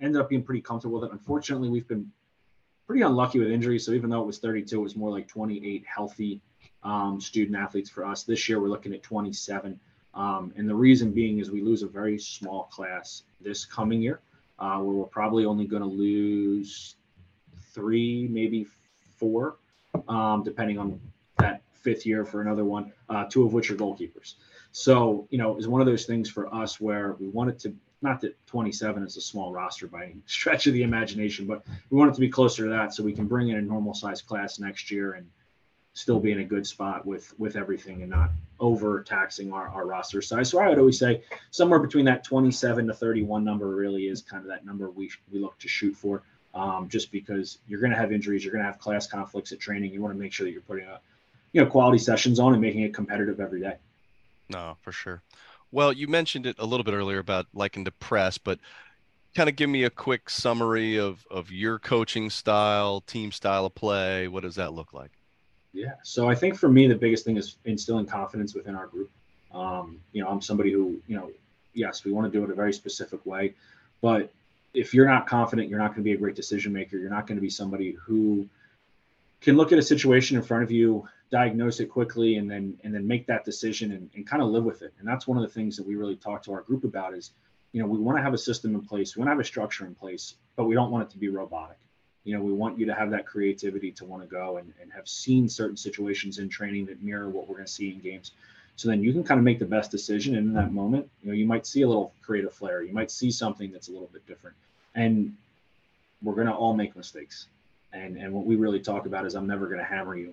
ended 0.00 0.20
up 0.20 0.30
being 0.30 0.42
pretty 0.42 0.62
comfortable 0.62 1.00
with 1.00 1.10
it. 1.10 1.12
Unfortunately, 1.12 1.68
we've 1.68 1.86
been 1.86 2.10
pretty 2.86 3.02
unlucky 3.02 3.38
with 3.38 3.50
injuries. 3.50 3.84
So 3.84 3.92
even 3.92 4.08
though 4.08 4.22
it 4.22 4.26
was 4.26 4.38
32, 4.38 4.78
it 4.78 4.82
was 4.82 4.96
more 4.96 5.10
like 5.10 5.28
28 5.28 5.84
healthy 5.86 6.40
um, 6.82 7.20
student 7.20 7.56
athletes 7.56 7.90
for 7.90 8.06
us. 8.06 8.22
This 8.22 8.48
year, 8.48 8.60
we're 8.60 8.68
looking 8.68 8.94
at 8.94 9.02
27. 9.02 9.78
Um, 10.14 10.52
and 10.56 10.68
the 10.68 10.74
reason 10.74 11.12
being 11.12 11.38
is 11.38 11.50
we 11.50 11.60
lose 11.60 11.82
a 11.82 11.86
very 11.86 12.18
small 12.18 12.64
class 12.64 13.24
this 13.40 13.64
coming 13.64 14.00
year, 14.00 14.20
uh, 14.58 14.78
where 14.78 14.96
we're 14.96 15.04
probably 15.04 15.44
only 15.44 15.66
going 15.66 15.82
to 15.82 15.88
lose 15.88 16.96
three, 17.72 18.26
maybe 18.28 18.66
four, 19.18 19.56
um, 20.08 20.42
depending 20.42 20.78
on 20.78 21.00
that 21.38 21.62
fifth 21.72 22.06
year 22.06 22.24
for 22.24 22.40
another 22.40 22.64
one, 22.64 22.92
uh, 23.08 23.24
two 23.24 23.44
of 23.44 23.52
which 23.52 23.70
are 23.70 23.76
goalkeepers. 23.76 24.34
So, 24.72 25.26
you 25.30 25.38
know, 25.38 25.56
it's 25.56 25.66
one 25.66 25.80
of 25.80 25.86
those 25.86 26.06
things 26.06 26.28
for 26.28 26.52
us 26.54 26.80
where 26.80 27.16
we 27.18 27.28
wanted 27.28 27.58
to, 27.60 27.74
not 28.02 28.20
that 28.20 28.34
27 28.46 29.02
is 29.02 29.16
a 29.16 29.20
small 29.20 29.52
roster 29.52 29.86
by 29.86 30.04
any 30.04 30.16
stretch 30.26 30.66
of 30.66 30.74
the 30.74 30.82
imagination, 30.82 31.46
but 31.46 31.64
we 31.90 31.98
want 31.98 32.10
it 32.10 32.14
to 32.14 32.20
be 32.20 32.28
closer 32.28 32.64
to 32.64 32.70
that 32.70 32.94
so 32.94 33.02
we 33.02 33.12
can 33.12 33.26
bring 33.26 33.48
in 33.48 33.56
a 33.56 33.62
normal 33.62 33.94
size 33.94 34.22
class 34.22 34.58
next 34.58 34.90
year 34.90 35.14
and 35.14 35.26
still 35.92 36.20
be 36.20 36.30
in 36.32 36.40
a 36.40 36.44
good 36.44 36.66
spot 36.66 37.04
with 37.04 37.34
with 37.38 37.56
everything 37.56 38.02
and 38.02 38.10
not 38.10 38.30
over 38.60 39.02
taxing 39.02 39.52
our, 39.52 39.68
our 39.68 39.86
roster 39.86 40.22
size. 40.22 40.48
So 40.48 40.60
I 40.60 40.68
would 40.68 40.78
always 40.78 40.98
say 40.98 41.22
somewhere 41.50 41.80
between 41.80 42.04
that 42.04 42.22
27 42.22 42.86
to 42.86 42.94
31 42.94 43.44
number 43.44 43.68
really 43.68 44.06
is 44.06 44.22
kind 44.22 44.42
of 44.42 44.48
that 44.48 44.64
number 44.64 44.90
we 44.90 45.10
we 45.32 45.40
look 45.40 45.58
to 45.58 45.68
shoot 45.68 45.96
for. 45.96 46.22
Um, 46.52 46.88
just 46.88 47.12
because 47.12 47.58
you're 47.68 47.80
going 47.80 47.92
to 47.92 47.96
have 47.96 48.12
injuries, 48.12 48.44
you're 48.44 48.52
going 48.52 48.64
to 48.64 48.70
have 48.70 48.80
class 48.80 49.06
conflicts 49.06 49.52
at 49.52 49.60
training. 49.60 49.92
You 49.92 50.02
want 50.02 50.14
to 50.14 50.18
make 50.18 50.32
sure 50.32 50.46
that 50.46 50.52
you're 50.52 50.62
putting 50.62 50.84
a, 50.84 50.98
you 51.52 51.62
know, 51.62 51.70
quality 51.70 51.98
sessions 51.98 52.40
on 52.40 52.52
and 52.52 52.60
making 52.60 52.82
it 52.82 52.92
competitive 52.92 53.38
every 53.38 53.60
day. 53.60 53.76
No, 54.48 54.76
for 54.82 54.90
sure. 54.90 55.22
Well, 55.70 55.92
you 55.92 56.08
mentioned 56.08 56.46
it 56.46 56.56
a 56.58 56.66
little 56.66 56.82
bit 56.82 56.94
earlier 56.94 57.18
about 57.18 57.46
liking 57.54 57.84
to 57.84 57.92
press, 57.92 58.36
but 58.36 58.58
kind 59.34 59.48
of 59.48 59.54
give 59.54 59.70
me 59.70 59.84
a 59.84 59.90
quick 59.90 60.28
summary 60.28 60.98
of 60.98 61.24
of 61.30 61.52
your 61.52 61.78
coaching 61.78 62.30
style, 62.30 63.00
team 63.02 63.30
style 63.30 63.66
of 63.66 63.74
play. 63.74 64.26
What 64.26 64.42
does 64.42 64.56
that 64.56 64.72
look 64.72 64.92
like? 64.92 65.12
Yeah. 65.72 65.92
So 66.02 66.28
I 66.28 66.34
think 66.34 66.56
for 66.56 66.68
me, 66.68 66.88
the 66.88 66.96
biggest 66.96 67.24
thing 67.24 67.36
is 67.36 67.56
instilling 67.64 68.06
confidence 68.06 68.54
within 68.54 68.74
our 68.74 68.88
group. 68.88 69.10
Um, 69.52 70.00
you 70.12 70.22
know, 70.22 70.28
I'm 70.28 70.40
somebody 70.40 70.72
who, 70.72 71.00
you 71.06 71.16
know, 71.16 71.30
yes, 71.74 72.04
we 72.04 72.12
want 72.12 72.30
to 72.30 72.36
do 72.36 72.44
it 72.44 72.50
a 72.50 72.54
very 72.54 72.72
specific 72.72 73.24
way, 73.24 73.54
but 74.00 74.32
if 74.72 74.94
you're 74.94 75.06
not 75.06 75.26
confident, 75.26 75.68
you're 75.68 75.78
not 75.78 75.88
going 75.88 76.02
to 76.02 76.02
be 76.02 76.12
a 76.12 76.16
great 76.16 76.36
decision 76.36 76.72
maker. 76.72 76.96
You're 76.96 77.10
not 77.10 77.26
going 77.26 77.36
to 77.36 77.42
be 77.42 77.50
somebody 77.50 77.92
who 77.92 78.48
can 79.40 79.56
look 79.56 79.72
at 79.72 79.78
a 79.78 79.82
situation 79.82 80.36
in 80.36 80.42
front 80.42 80.62
of 80.62 80.70
you, 80.70 81.08
diagnose 81.30 81.80
it 81.80 81.86
quickly, 81.86 82.36
and 82.36 82.50
then 82.50 82.78
and 82.84 82.94
then 82.94 83.06
make 83.06 83.26
that 83.26 83.44
decision 83.44 83.92
and, 83.92 84.10
and 84.14 84.26
kind 84.26 84.42
of 84.42 84.48
live 84.48 84.64
with 84.64 84.82
it. 84.82 84.92
And 84.98 85.08
that's 85.08 85.26
one 85.26 85.36
of 85.38 85.42
the 85.42 85.48
things 85.48 85.76
that 85.76 85.86
we 85.86 85.96
really 85.96 86.16
talk 86.16 86.42
to 86.44 86.52
our 86.52 86.62
group 86.62 86.84
about 86.84 87.14
is, 87.14 87.32
you 87.72 87.80
know, 87.80 87.88
we 87.88 87.98
want 87.98 88.18
to 88.18 88.22
have 88.22 88.34
a 88.34 88.38
system 88.38 88.74
in 88.74 88.82
place, 88.82 89.16
we 89.16 89.20
want 89.20 89.28
to 89.28 89.32
have 89.32 89.40
a 89.40 89.44
structure 89.44 89.86
in 89.86 89.94
place, 89.94 90.34
but 90.56 90.64
we 90.64 90.74
don't 90.74 90.90
want 90.90 91.04
it 91.08 91.10
to 91.10 91.18
be 91.18 91.28
robotic. 91.28 91.78
You 92.24 92.36
know, 92.36 92.42
we 92.42 92.52
want 92.52 92.78
you 92.78 92.84
to 92.86 92.94
have 92.94 93.10
that 93.12 93.26
creativity 93.26 93.90
to 93.92 94.04
want 94.04 94.22
to 94.22 94.28
go 94.28 94.58
and, 94.58 94.74
and 94.80 94.92
have 94.92 95.08
seen 95.08 95.48
certain 95.48 95.76
situations 95.76 96.38
in 96.38 96.50
training 96.50 96.86
that 96.86 97.02
mirror 97.02 97.30
what 97.30 97.48
we're 97.48 97.56
going 97.56 97.66
to 97.66 97.72
see 97.72 97.92
in 97.92 97.98
games. 97.98 98.32
So 98.80 98.88
then 98.88 99.02
you 99.02 99.12
can 99.12 99.22
kind 99.22 99.38
of 99.38 99.44
make 99.44 99.58
the 99.58 99.66
best 99.66 99.90
decision. 99.90 100.36
And 100.36 100.46
in 100.48 100.54
that 100.54 100.72
moment, 100.72 101.06
you 101.22 101.28
know, 101.28 101.34
you 101.34 101.44
might 101.44 101.66
see 101.66 101.82
a 101.82 101.86
little 101.86 102.14
creative 102.22 102.54
flair. 102.54 102.82
You 102.82 102.94
might 102.94 103.10
see 103.10 103.30
something 103.30 103.70
that's 103.70 103.88
a 103.88 103.92
little 103.92 104.08
bit 104.10 104.26
different. 104.26 104.56
And 104.94 105.36
we're 106.22 106.32
going 106.34 106.46
to 106.46 106.54
all 106.54 106.72
make 106.72 106.96
mistakes. 106.96 107.48
And, 107.92 108.16
and 108.16 108.32
what 108.32 108.46
we 108.46 108.56
really 108.56 108.80
talk 108.80 109.04
about 109.04 109.26
is 109.26 109.34
I'm 109.34 109.46
never 109.46 109.66
going 109.66 109.80
to 109.80 109.84
hammer 109.84 110.16
you 110.16 110.32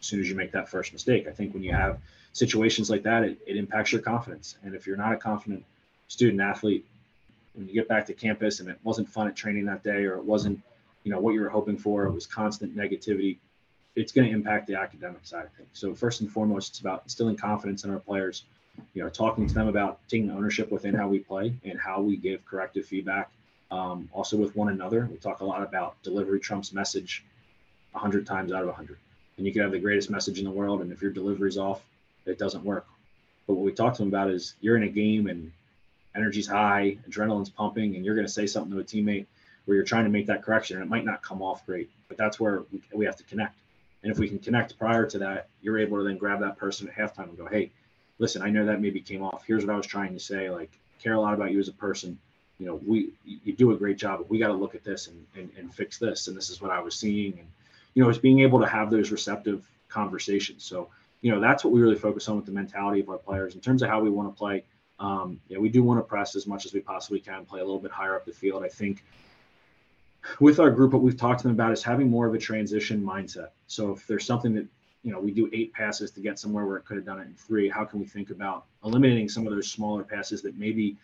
as 0.00 0.06
soon 0.06 0.18
as 0.18 0.28
you 0.28 0.34
make 0.34 0.50
that 0.50 0.68
first 0.68 0.92
mistake. 0.92 1.28
I 1.28 1.30
think 1.30 1.54
when 1.54 1.62
you 1.62 1.72
have 1.72 2.00
situations 2.32 2.90
like 2.90 3.04
that, 3.04 3.22
it, 3.22 3.38
it 3.46 3.56
impacts 3.56 3.92
your 3.92 4.02
confidence. 4.02 4.56
And 4.64 4.74
if 4.74 4.84
you're 4.84 4.96
not 4.96 5.12
a 5.12 5.16
confident 5.16 5.64
student 6.08 6.40
athlete, 6.40 6.84
when 7.54 7.68
you 7.68 7.74
get 7.74 7.86
back 7.86 8.06
to 8.06 8.12
campus 8.12 8.58
and 8.58 8.68
it 8.68 8.80
wasn't 8.82 9.08
fun 9.08 9.28
at 9.28 9.36
training 9.36 9.66
that 9.66 9.84
day, 9.84 10.04
or 10.06 10.16
it 10.16 10.24
wasn't, 10.24 10.60
you 11.04 11.12
know, 11.12 11.20
what 11.20 11.32
you 11.32 11.42
were 11.42 11.48
hoping 11.48 11.78
for, 11.78 12.06
it 12.06 12.10
was 12.10 12.26
constant 12.26 12.76
negativity, 12.76 13.36
it's 13.96 14.12
going 14.12 14.28
to 14.28 14.34
impact 14.34 14.66
the 14.66 14.76
academic 14.76 15.24
side 15.24 15.46
of 15.46 15.52
things. 15.52 15.68
So 15.72 15.94
first 15.94 16.20
and 16.20 16.30
foremost, 16.30 16.70
it's 16.70 16.80
about 16.80 17.02
instilling 17.04 17.36
confidence 17.36 17.84
in 17.84 17.90
our 17.90 17.98
players, 17.98 18.44
you 18.94 19.02
know, 19.02 19.08
talking 19.08 19.46
to 19.46 19.54
them 19.54 19.68
about 19.68 19.98
taking 20.08 20.30
ownership 20.30 20.70
within 20.70 20.94
how 20.94 21.08
we 21.08 21.18
play 21.18 21.54
and 21.64 21.80
how 21.80 22.00
we 22.00 22.16
give 22.16 22.44
corrective 22.44 22.86
feedback. 22.86 23.30
Um, 23.70 24.08
also 24.12 24.36
with 24.36 24.54
one 24.54 24.68
another, 24.68 25.08
we 25.10 25.16
talk 25.16 25.40
a 25.40 25.44
lot 25.44 25.62
about 25.62 26.00
delivery 26.02 26.38
trumps 26.38 26.72
message 26.72 27.24
100 27.92 28.26
times 28.26 28.52
out 28.52 28.60
of 28.60 28.68
100 28.68 28.98
and 29.36 29.46
you 29.46 29.52
can 29.52 29.62
have 29.62 29.70
the 29.70 29.78
greatest 29.78 30.10
message 30.10 30.38
in 30.38 30.44
the 30.44 30.50
world, 30.50 30.80
and 30.80 30.90
if 30.92 31.02
your 31.02 31.10
delivery's 31.10 31.58
off, 31.58 31.82
it 32.24 32.38
doesn't 32.38 32.64
work. 32.64 32.86
But 33.46 33.54
what 33.54 33.64
we 33.64 33.72
talk 33.72 33.94
to 33.94 33.98
them 33.98 34.08
about 34.08 34.30
is 34.30 34.54
you're 34.60 34.76
in 34.76 34.82
a 34.82 34.88
game 34.88 35.26
and 35.26 35.52
energy's 36.14 36.46
high, 36.46 36.98
adrenaline's 37.08 37.50
pumping, 37.50 37.96
and 37.96 38.04
you're 38.04 38.14
going 38.14 38.26
to 38.26 38.32
say 38.32 38.46
something 38.46 38.72
to 38.72 38.78
a 38.78 38.84
teammate 38.84 39.26
where 39.64 39.74
you're 39.76 39.84
trying 39.84 40.04
to 40.04 40.10
make 40.10 40.26
that 40.26 40.42
correction, 40.42 40.76
and 40.76 40.84
it 40.84 40.88
might 40.88 41.04
not 41.04 41.22
come 41.22 41.42
off 41.42 41.66
great, 41.66 41.90
but 42.08 42.16
that's 42.16 42.40
where 42.40 42.62
we, 42.72 42.80
we 42.94 43.04
have 43.04 43.16
to 43.16 43.24
connect. 43.24 43.54
And 44.02 44.12
if 44.12 44.18
we 44.18 44.28
can 44.28 44.38
connect 44.38 44.78
prior 44.78 45.06
to 45.06 45.18
that, 45.18 45.48
you're 45.62 45.78
able 45.78 45.98
to 45.98 46.04
then 46.04 46.16
grab 46.16 46.40
that 46.40 46.58
person 46.58 46.88
at 46.88 46.94
halftime 46.94 47.28
and 47.28 47.36
go, 47.36 47.46
hey, 47.46 47.70
listen, 48.18 48.42
I 48.42 48.50
know 48.50 48.64
that 48.66 48.80
maybe 48.80 49.00
came 49.00 49.22
off. 49.22 49.44
Here's 49.46 49.64
what 49.64 49.72
I 49.72 49.76
was 49.76 49.86
trying 49.86 50.12
to 50.14 50.20
say. 50.20 50.50
Like, 50.50 50.70
care 51.02 51.14
a 51.14 51.20
lot 51.20 51.34
about 51.34 51.50
you 51.52 51.58
as 51.58 51.68
a 51.68 51.72
person. 51.72 52.18
You 52.58 52.66
know, 52.66 52.80
we 52.86 53.10
you 53.24 53.52
do 53.52 53.72
a 53.72 53.76
great 53.76 53.98
job, 53.98 54.18
but 54.18 54.30
we 54.30 54.38
got 54.38 54.48
to 54.48 54.54
look 54.54 54.74
at 54.74 54.84
this 54.84 55.08
and, 55.08 55.26
and, 55.36 55.50
and 55.58 55.74
fix 55.74 55.98
this. 55.98 56.28
And 56.28 56.36
this 56.36 56.48
is 56.48 56.60
what 56.60 56.70
I 56.70 56.80
was 56.80 56.94
seeing. 56.96 57.38
And 57.38 57.48
you 57.94 58.02
know, 58.02 58.08
it's 58.08 58.18
being 58.18 58.40
able 58.40 58.60
to 58.60 58.66
have 58.66 58.90
those 58.90 59.10
receptive 59.10 59.68
conversations. 59.88 60.64
So, 60.64 60.88
you 61.20 61.30
know, 61.30 61.40
that's 61.40 61.64
what 61.64 61.72
we 61.72 61.80
really 61.80 61.96
focus 61.96 62.28
on 62.28 62.36
with 62.36 62.46
the 62.46 62.52
mentality 62.52 63.00
of 63.00 63.08
our 63.08 63.18
players 63.18 63.54
in 63.54 63.60
terms 63.60 63.82
of 63.82 63.88
how 63.88 64.00
we 64.00 64.10
want 64.10 64.34
to 64.34 64.38
play. 64.38 64.64
Um, 64.98 65.40
yeah, 65.48 65.58
we 65.58 65.68
do 65.68 65.82
want 65.82 65.98
to 65.98 66.02
press 66.02 66.36
as 66.36 66.46
much 66.46 66.64
as 66.64 66.72
we 66.72 66.80
possibly 66.80 67.20
can, 67.20 67.44
play 67.44 67.60
a 67.60 67.64
little 67.64 67.80
bit 67.80 67.90
higher 67.90 68.16
up 68.16 68.24
the 68.24 68.32
field. 68.32 68.64
I 68.64 68.68
think 68.68 69.04
with 70.40 70.60
our 70.60 70.70
group, 70.70 70.92
what 70.92 71.02
we've 71.02 71.16
talked 71.16 71.40
to 71.40 71.48
them 71.48 71.52
about 71.52 71.72
is 71.72 71.82
having 71.82 72.10
more 72.10 72.26
of 72.26 72.34
a 72.34 72.38
transition 72.38 73.02
mindset. 73.02 73.48
So 73.66 73.92
if 73.92 74.06
there's 74.06 74.26
something 74.26 74.54
that 74.54 74.66
you 75.02 75.12
know 75.12 75.20
we 75.20 75.30
do 75.30 75.48
eight 75.52 75.72
passes 75.72 76.10
to 76.12 76.20
get 76.20 76.38
somewhere 76.38 76.66
where 76.66 76.76
it 76.76 76.84
could 76.84 76.96
have 76.96 77.06
done 77.06 77.20
it 77.20 77.26
in 77.26 77.34
three, 77.34 77.68
how 77.68 77.84
can 77.84 78.00
we 78.00 78.06
think 78.06 78.30
about 78.30 78.64
eliminating 78.84 79.28
some 79.28 79.46
of 79.46 79.52
those 79.52 79.70
smaller 79.70 80.02
passes 80.02 80.42
that 80.42 80.58
maybe 80.58 80.96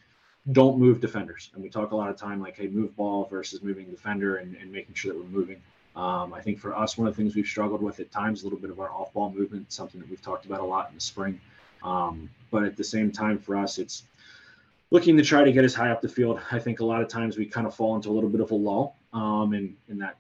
don't 0.52 0.78
move 0.78 1.00
defenders? 1.00 1.50
And 1.54 1.62
we 1.62 1.68
talk 1.68 1.92
a 1.92 1.96
lot 1.96 2.11
of 2.11 2.16
time 2.16 2.40
like, 2.40 2.56
hey, 2.56 2.68
move 2.68 2.96
ball 2.96 3.26
versus 3.30 3.62
moving 3.62 3.90
defender 3.90 4.37
and, 4.37 4.56
and 4.56 4.72
making 4.72 4.94
sure 4.94 5.12
that 5.12 5.18
we're 5.18 5.28
moving 5.28 5.62
um, 5.94 6.32
I 6.32 6.40
think 6.40 6.58
for 6.58 6.76
us, 6.76 6.96
one 6.96 7.06
of 7.06 7.14
the 7.14 7.22
things 7.22 7.35
we've 7.35 7.46
struggled 7.46 7.82
with 7.82 8.00
at 8.00 8.11
times, 8.11 8.42
a 8.42 8.46
little 8.46 8.58
bit 8.58 8.70
of 8.70 8.80
our 8.80 8.90
off 8.90 9.12
ball 9.12 9.30
movement, 9.30 9.72
something 9.72 10.00
that 10.00 10.08
we've 10.08 10.22
talked 10.22 10.46
about 10.46 10.61
a 10.61 10.64
lot 10.64 10.88
in 10.88 10.94
the 10.94 11.00
spring. 11.00 11.40
Um, 11.82 12.30
but 12.50 12.64
at 12.64 12.76
the 12.76 12.85
same 12.85 13.12
time, 13.12 13.38
for 13.38 13.56
us, 13.56 13.78
it's 13.78 14.04
looking 14.90 15.16
to 15.18 15.22
try 15.22 15.44
to 15.44 15.52
get 15.52 15.64
as 15.64 15.74
high 15.74 15.90
up 15.90 16.00
the 16.00 16.08
field. 16.08 16.40
I 16.50 16.58
think 16.58 16.80
a 16.80 16.85
lot 16.85 17.02
of 17.02 17.08
times 17.08 17.37
we 17.37 17.44
kind 17.44 17.66
of 17.66 17.74
fall 17.74 17.94
into 17.94 18.08
a 18.08 18.12
little 18.12 18.30
bit 18.30 18.40
of 18.40 18.50
a 18.52 18.54
lull 18.54 18.96
um, 19.12 19.55
in, 19.55 19.77
in 19.88 19.98
that 19.98 20.16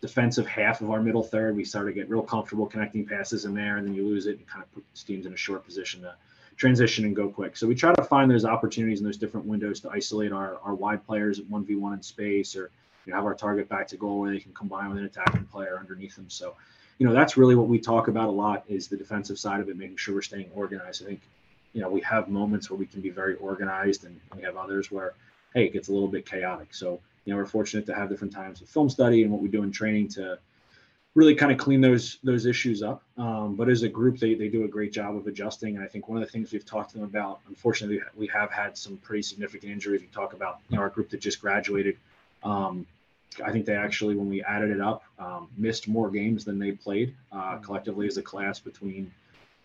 defensive 0.00 0.46
half 0.46 0.80
of 0.82 0.90
our 0.90 1.00
middle 1.00 1.22
third. 1.22 1.56
We 1.56 1.64
start 1.64 1.86
to 1.86 1.92
get 1.92 2.10
real 2.10 2.22
comfortable 2.22 2.66
connecting 2.66 3.06
passes 3.06 3.46
in 3.46 3.54
there, 3.54 3.78
and 3.78 3.86
then 3.86 3.94
you 3.94 4.06
lose 4.06 4.26
it 4.26 4.36
and 4.36 4.46
kind 4.46 4.62
of 4.62 4.72
put 4.74 4.84
teams 5.06 5.24
in 5.24 5.32
a 5.32 5.36
short 5.36 5.64
position 5.64 6.02
to 6.02 6.14
transition 6.56 7.04
and 7.04 7.16
go 7.16 7.28
quick. 7.28 7.56
So 7.56 7.66
we 7.66 7.74
try 7.74 7.94
to 7.94 8.04
find 8.04 8.30
those 8.30 8.44
opportunities 8.44 9.00
in 9.00 9.06
those 9.06 9.16
different 9.16 9.46
windows 9.46 9.80
to 9.80 9.90
isolate 9.90 10.32
our, 10.32 10.58
our 10.62 10.74
wide 10.74 11.04
players 11.06 11.38
at 11.38 11.46
1v1 11.46 11.94
in 11.94 12.02
space 12.02 12.54
or 12.54 12.70
you 13.06 13.12
know, 13.12 13.16
have 13.16 13.24
our 13.24 13.34
target 13.34 13.68
back 13.68 13.88
to 13.88 13.96
goal 13.96 14.20
where 14.20 14.30
they 14.30 14.38
can 14.38 14.52
combine 14.52 14.88
with 14.90 14.98
an 14.98 15.04
attacking 15.04 15.44
player 15.44 15.78
underneath 15.78 16.16
them. 16.16 16.28
So, 16.28 16.54
you 16.98 17.06
know, 17.06 17.12
that's 17.12 17.36
really 17.36 17.54
what 17.54 17.68
we 17.68 17.78
talk 17.78 18.08
about 18.08 18.28
a 18.28 18.32
lot 18.32 18.64
is 18.68 18.88
the 18.88 18.96
defensive 18.96 19.38
side 19.38 19.60
of 19.60 19.68
it, 19.68 19.76
making 19.76 19.96
sure 19.96 20.14
we're 20.14 20.22
staying 20.22 20.50
organized. 20.54 21.02
I 21.02 21.06
think, 21.06 21.20
you 21.72 21.80
know, 21.80 21.90
we 21.90 22.00
have 22.02 22.28
moments 22.28 22.70
where 22.70 22.78
we 22.78 22.86
can 22.86 23.00
be 23.00 23.10
very 23.10 23.34
organized 23.36 24.04
and 24.04 24.18
we 24.36 24.42
have 24.42 24.56
others 24.56 24.92
where, 24.92 25.14
hey, 25.54 25.64
it 25.64 25.72
gets 25.72 25.88
a 25.88 25.92
little 25.92 26.08
bit 26.08 26.24
chaotic. 26.24 26.72
So, 26.72 27.00
you 27.24 27.32
know, 27.32 27.38
we're 27.38 27.46
fortunate 27.46 27.86
to 27.86 27.94
have 27.94 28.08
different 28.08 28.32
times 28.32 28.60
of 28.60 28.68
film 28.68 28.90
study 28.90 29.22
and 29.22 29.32
what 29.32 29.40
we 29.40 29.48
do 29.48 29.62
in 29.62 29.72
training 29.72 30.08
to 30.08 30.38
really 31.14 31.34
kind 31.34 31.52
of 31.52 31.58
clean 31.58 31.80
those 31.80 32.18
those 32.22 32.46
issues 32.46 32.82
up. 32.82 33.02
Um, 33.16 33.54
but 33.54 33.68
as 33.68 33.82
a 33.82 33.88
group, 33.88 34.18
they, 34.18 34.34
they 34.34 34.48
do 34.48 34.64
a 34.64 34.68
great 34.68 34.92
job 34.92 35.16
of 35.16 35.26
adjusting. 35.26 35.76
And 35.76 35.84
I 35.84 35.88
think 35.88 36.08
one 36.08 36.18
of 36.20 36.24
the 36.24 36.30
things 36.30 36.52
we've 36.52 36.66
talked 36.66 36.90
to 36.90 36.98
them 36.98 37.04
about, 37.04 37.40
unfortunately, 37.48 38.00
we 38.16 38.26
have 38.28 38.50
had 38.50 38.76
some 38.76 38.96
pretty 38.98 39.22
significant 39.22 39.72
injuries. 39.72 40.00
We 40.00 40.08
talk 40.08 40.32
about 40.32 40.58
you 40.68 40.76
know 40.76 40.82
our 40.82 40.90
group 40.90 41.10
that 41.10 41.20
just 41.20 41.40
graduated. 41.40 41.96
Um, 42.42 42.86
I 43.44 43.50
think 43.50 43.66
they 43.66 43.74
actually, 43.74 44.14
when 44.14 44.28
we 44.28 44.42
added 44.44 44.70
it 44.70 44.80
up, 44.80 45.02
um, 45.18 45.48
missed 45.56 45.88
more 45.88 46.10
games 46.10 46.44
than 46.44 46.58
they 46.58 46.72
played 46.72 47.14
uh, 47.32 47.56
collectively 47.58 48.06
as 48.06 48.16
a 48.16 48.22
class 48.22 48.60
between 48.60 49.10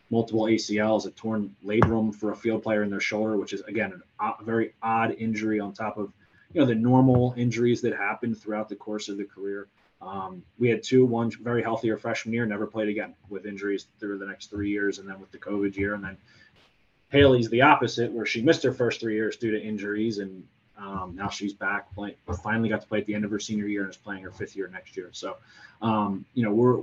multiple 0.10 0.46
ACLs, 0.46 1.06
a 1.06 1.12
torn 1.12 1.56
labrum 1.64 2.16
for 2.16 2.32
a 2.32 2.36
field 2.36 2.64
player 2.64 2.82
in 2.82 2.90
their 2.90 3.00
shoulder, 3.00 3.38
which 3.38 3.54
is 3.54 3.62
again 3.62 4.02
a 4.20 4.44
very 4.44 4.74
odd 4.82 5.16
injury 5.20 5.60
on 5.60 5.74
top 5.74 5.98
of 5.98 6.12
you 6.54 6.62
know 6.62 6.66
the 6.66 6.76
normal 6.76 7.34
injuries 7.38 7.82
that 7.82 7.96
happen 7.96 8.34
throughout 8.34 8.70
the 8.70 8.76
course 8.76 9.10
of 9.10 9.18
the 9.18 9.26
career. 9.26 9.68
Um, 10.02 10.44
we 10.58 10.70
had 10.70 10.82
two, 10.82 11.06
one 11.06 11.30
very 11.30 11.62
healthier 11.62 11.98
freshman 11.98 12.34
year, 12.34 12.46
never 12.46 12.66
played 12.66 12.88
again 12.88 13.14
with 13.28 13.46
injuries 13.46 13.88
through 14.00 14.18
the 14.18 14.26
next 14.26 14.50
three 14.50 14.70
years, 14.70 15.00
and 15.00 15.10
then 15.10 15.20
with 15.20 15.32
the 15.32 15.38
COVID 15.38 15.76
year, 15.76 15.94
and 15.94 16.04
then 16.04 16.18
Haley's 17.10 17.50
the 17.50 17.62
opposite, 17.62 18.12
where 18.12 18.26
she 18.26 18.42
missed 18.42 18.64
her 18.64 18.72
first 18.72 19.02
three 19.02 19.16
years 19.16 19.36
due 19.36 19.52
to 19.52 19.62
injuries, 19.62 20.20
and 20.20 20.44
um, 20.78 21.14
now 21.16 21.28
she's 21.28 21.54
back 21.54 21.94
playing. 21.94 22.16
Finally 22.44 22.70
got 22.70 22.82
to 22.82 22.88
play 22.88 23.00
at 23.00 23.06
the 23.06 23.14
end 23.14 23.26
of 23.26 23.32
her 23.32 23.40
senior 23.40 23.68
year 23.68 23.82
and 23.82 23.90
is 23.90 23.98
playing 23.98 24.24
her 24.24 24.32
fifth 24.32 24.56
year 24.56 24.70
next 24.70 24.96
year. 24.96 25.10
So, 25.12 25.36
um, 25.82 26.26
you 26.34 26.44
know, 26.44 26.54
we're 26.54 26.82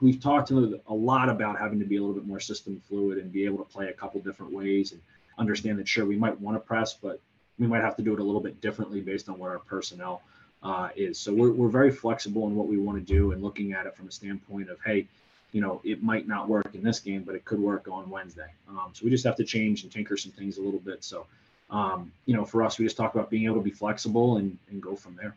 we've 0.00 0.20
talked 0.20 0.50
a 0.50 0.80
lot 0.90 1.28
about 1.28 1.58
having 1.58 1.78
to 1.78 1.84
be 1.84 1.96
a 1.96 2.00
little 2.00 2.14
bit 2.14 2.26
more 2.26 2.40
system 2.40 2.82
fluid 2.88 3.18
and 3.18 3.32
be 3.32 3.44
able 3.44 3.58
to 3.58 3.64
play 3.64 3.88
a 3.88 3.92
couple 3.92 4.20
different 4.20 4.52
ways 4.52 4.92
and 4.92 5.00
understand 5.38 5.78
that 5.78 5.88
sure 5.88 6.04
we 6.04 6.16
might 6.16 6.38
want 6.40 6.56
to 6.56 6.60
press, 6.60 6.94
but 6.94 7.20
we 7.58 7.66
might 7.66 7.82
have 7.82 7.96
to 7.96 8.02
do 8.02 8.12
it 8.12 8.20
a 8.20 8.22
little 8.22 8.40
bit 8.40 8.60
differently 8.60 9.00
based 9.00 9.28
on 9.28 9.38
what 9.38 9.50
our 9.50 9.58
personnel 9.58 10.22
uh, 10.62 10.88
is. 10.96 11.18
So 11.18 11.32
we're, 11.32 11.52
we're 11.52 11.68
very 11.68 11.90
flexible 11.90 12.46
in 12.46 12.54
what 12.54 12.66
we 12.66 12.76
want 12.76 12.98
to 12.98 13.04
do 13.04 13.32
and 13.32 13.42
looking 13.42 13.72
at 13.72 13.86
it 13.86 13.96
from 13.96 14.08
a 14.08 14.12
standpoint 14.12 14.70
of 14.70 14.78
hey, 14.84 15.06
you 15.52 15.60
know, 15.60 15.80
it 15.84 16.02
might 16.02 16.26
not 16.28 16.48
work 16.48 16.74
in 16.74 16.82
this 16.82 17.00
game, 17.00 17.22
but 17.22 17.34
it 17.34 17.44
could 17.44 17.60
work 17.60 17.88
on 17.90 18.10
Wednesday. 18.10 18.50
Um, 18.68 18.90
so 18.92 19.04
we 19.04 19.10
just 19.10 19.24
have 19.24 19.36
to 19.36 19.44
change 19.44 19.84
and 19.84 19.92
tinker 19.92 20.16
some 20.16 20.32
things 20.32 20.58
a 20.58 20.60
little 20.60 20.80
bit. 20.80 21.02
So 21.02 21.26
um, 21.70 22.12
you 22.26 22.36
know, 22.36 22.44
for 22.44 22.62
us, 22.62 22.78
we 22.78 22.84
just 22.84 22.96
talk 22.96 23.14
about 23.14 23.30
being 23.30 23.44
able 23.44 23.56
to 23.56 23.62
be 23.62 23.70
flexible 23.70 24.36
and, 24.36 24.56
and 24.70 24.80
go 24.80 24.94
from 24.94 25.16
there. 25.16 25.34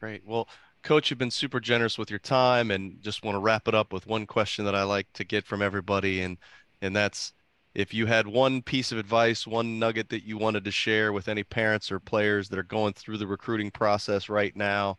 Great. 0.00 0.22
Well, 0.26 0.48
Coach, 0.82 1.10
you've 1.10 1.18
been 1.18 1.30
super 1.30 1.60
generous 1.60 1.98
with 1.98 2.10
your 2.10 2.18
time, 2.18 2.70
and 2.70 3.00
just 3.02 3.24
want 3.24 3.34
to 3.36 3.40
wrap 3.40 3.68
it 3.68 3.74
up 3.74 3.92
with 3.92 4.06
one 4.06 4.26
question 4.26 4.64
that 4.64 4.74
I 4.74 4.82
like 4.82 5.12
to 5.14 5.24
get 5.24 5.44
from 5.44 5.62
everybody, 5.62 6.20
and 6.20 6.36
and 6.82 6.94
that's 6.94 7.32
if 7.76 7.92
you 7.92 8.06
had 8.06 8.26
one 8.26 8.62
piece 8.62 8.90
of 8.90 8.96
advice, 8.96 9.46
one 9.46 9.78
nugget 9.78 10.08
that 10.08 10.24
you 10.24 10.38
wanted 10.38 10.64
to 10.64 10.70
share 10.70 11.12
with 11.12 11.28
any 11.28 11.44
parents 11.44 11.92
or 11.92 12.00
players 12.00 12.48
that 12.48 12.58
are 12.58 12.62
going 12.62 12.94
through 12.94 13.18
the 13.18 13.26
recruiting 13.26 13.70
process 13.70 14.30
right 14.30 14.56
now, 14.56 14.96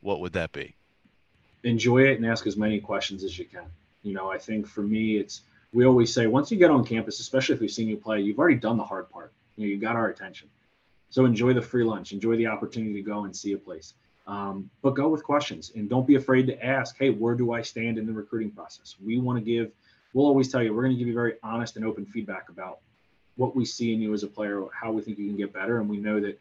what 0.00 0.20
would 0.20 0.32
that 0.32 0.52
be? 0.52 0.76
Enjoy 1.64 2.02
it 2.04 2.18
and 2.18 2.24
ask 2.24 2.46
as 2.46 2.56
many 2.56 2.78
questions 2.78 3.24
as 3.24 3.36
you 3.36 3.46
can. 3.46 3.64
You 4.04 4.14
know, 4.14 4.30
I 4.30 4.38
think 4.38 4.68
for 4.68 4.82
me, 4.82 5.16
it's 5.16 5.42
we 5.72 5.84
always 5.84 6.14
say 6.14 6.28
once 6.28 6.52
you 6.52 6.56
get 6.56 6.70
on 6.70 6.84
campus, 6.84 7.18
especially 7.18 7.56
if 7.56 7.60
we've 7.60 7.70
seen 7.70 7.88
you 7.88 7.96
play, 7.96 8.20
you've 8.20 8.38
already 8.38 8.60
done 8.60 8.76
the 8.76 8.84
hard 8.84 9.10
part. 9.10 9.32
You 9.56 9.66
know, 9.66 9.70
you 9.72 9.78
got 9.78 9.96
our 9.96 10.08
attention. 10.08 10.48
So 11.10 11.24
enjoy 11.24 11.52
the 11.54 11.62
free 11.62 11.82
lunch, 11.82 12.12
enjoy 12.12 12.36
the 12.36 12.46
opportunity 12.46 12.94
to 12.94 13.02
go 13.02 13.24
and 13.24 13.34
see 13.34 13.54
a 13.54 13.58
place. 13.58 13.94
Um, 14.28 14.70
but 14.82 14.90
go 14.90 15.08
with 15.08 15.24
questions 15.24 15.72
and 15.74 15.90
don't 15.90 16.06
be 16.06 16.14
afraid 16.14 16.46
to 16.46 16.64
ask, 16.64 16.96
hey, 16.96 17.10
where 17.10 17.34
do 17.34 17.52
I 17.52 17.62
stand 17.62 17.98
in 17.98 18.06
the 18.06 18.12
recruiting 18.12 18.52
process? 18.52 18.94
We 19.04 19.18
want 19.18 19.36
to 19.36 19.44
give, 19.44 19.72
we'll 20.12 20.26
always 20.26 20.50
tell 20.50 20.62
you, 20.62 20.74
we're 20.74 20.82
going 20.82 20.94
to 20.94 20.98
give 20.98 21.08
you 21.08 21.14
very 21.14 21.34
honest 21.42 21.76
and 21.76 21.84
open 21.84 22.04
feedback 22.06 22.48
about 22.48 22.78
what 23.36 23.56
we 23.56 23.64
see 23.64 23.94
in 23.94 24.00
you 24.00 24.12
as 24.12 24.22
a 24.22 24.26
player, 24.26 24.64
how 24.72 24.92
we 24.92 25.02
think 25.02 25.18
you 25.18 25.26
can 25.26 25.36
get 25.36 25.52
better. 25.52 25.80
And 25.80 25.88
we 25.88 25.96
know 25.96 26.20
that, 26.20 26.38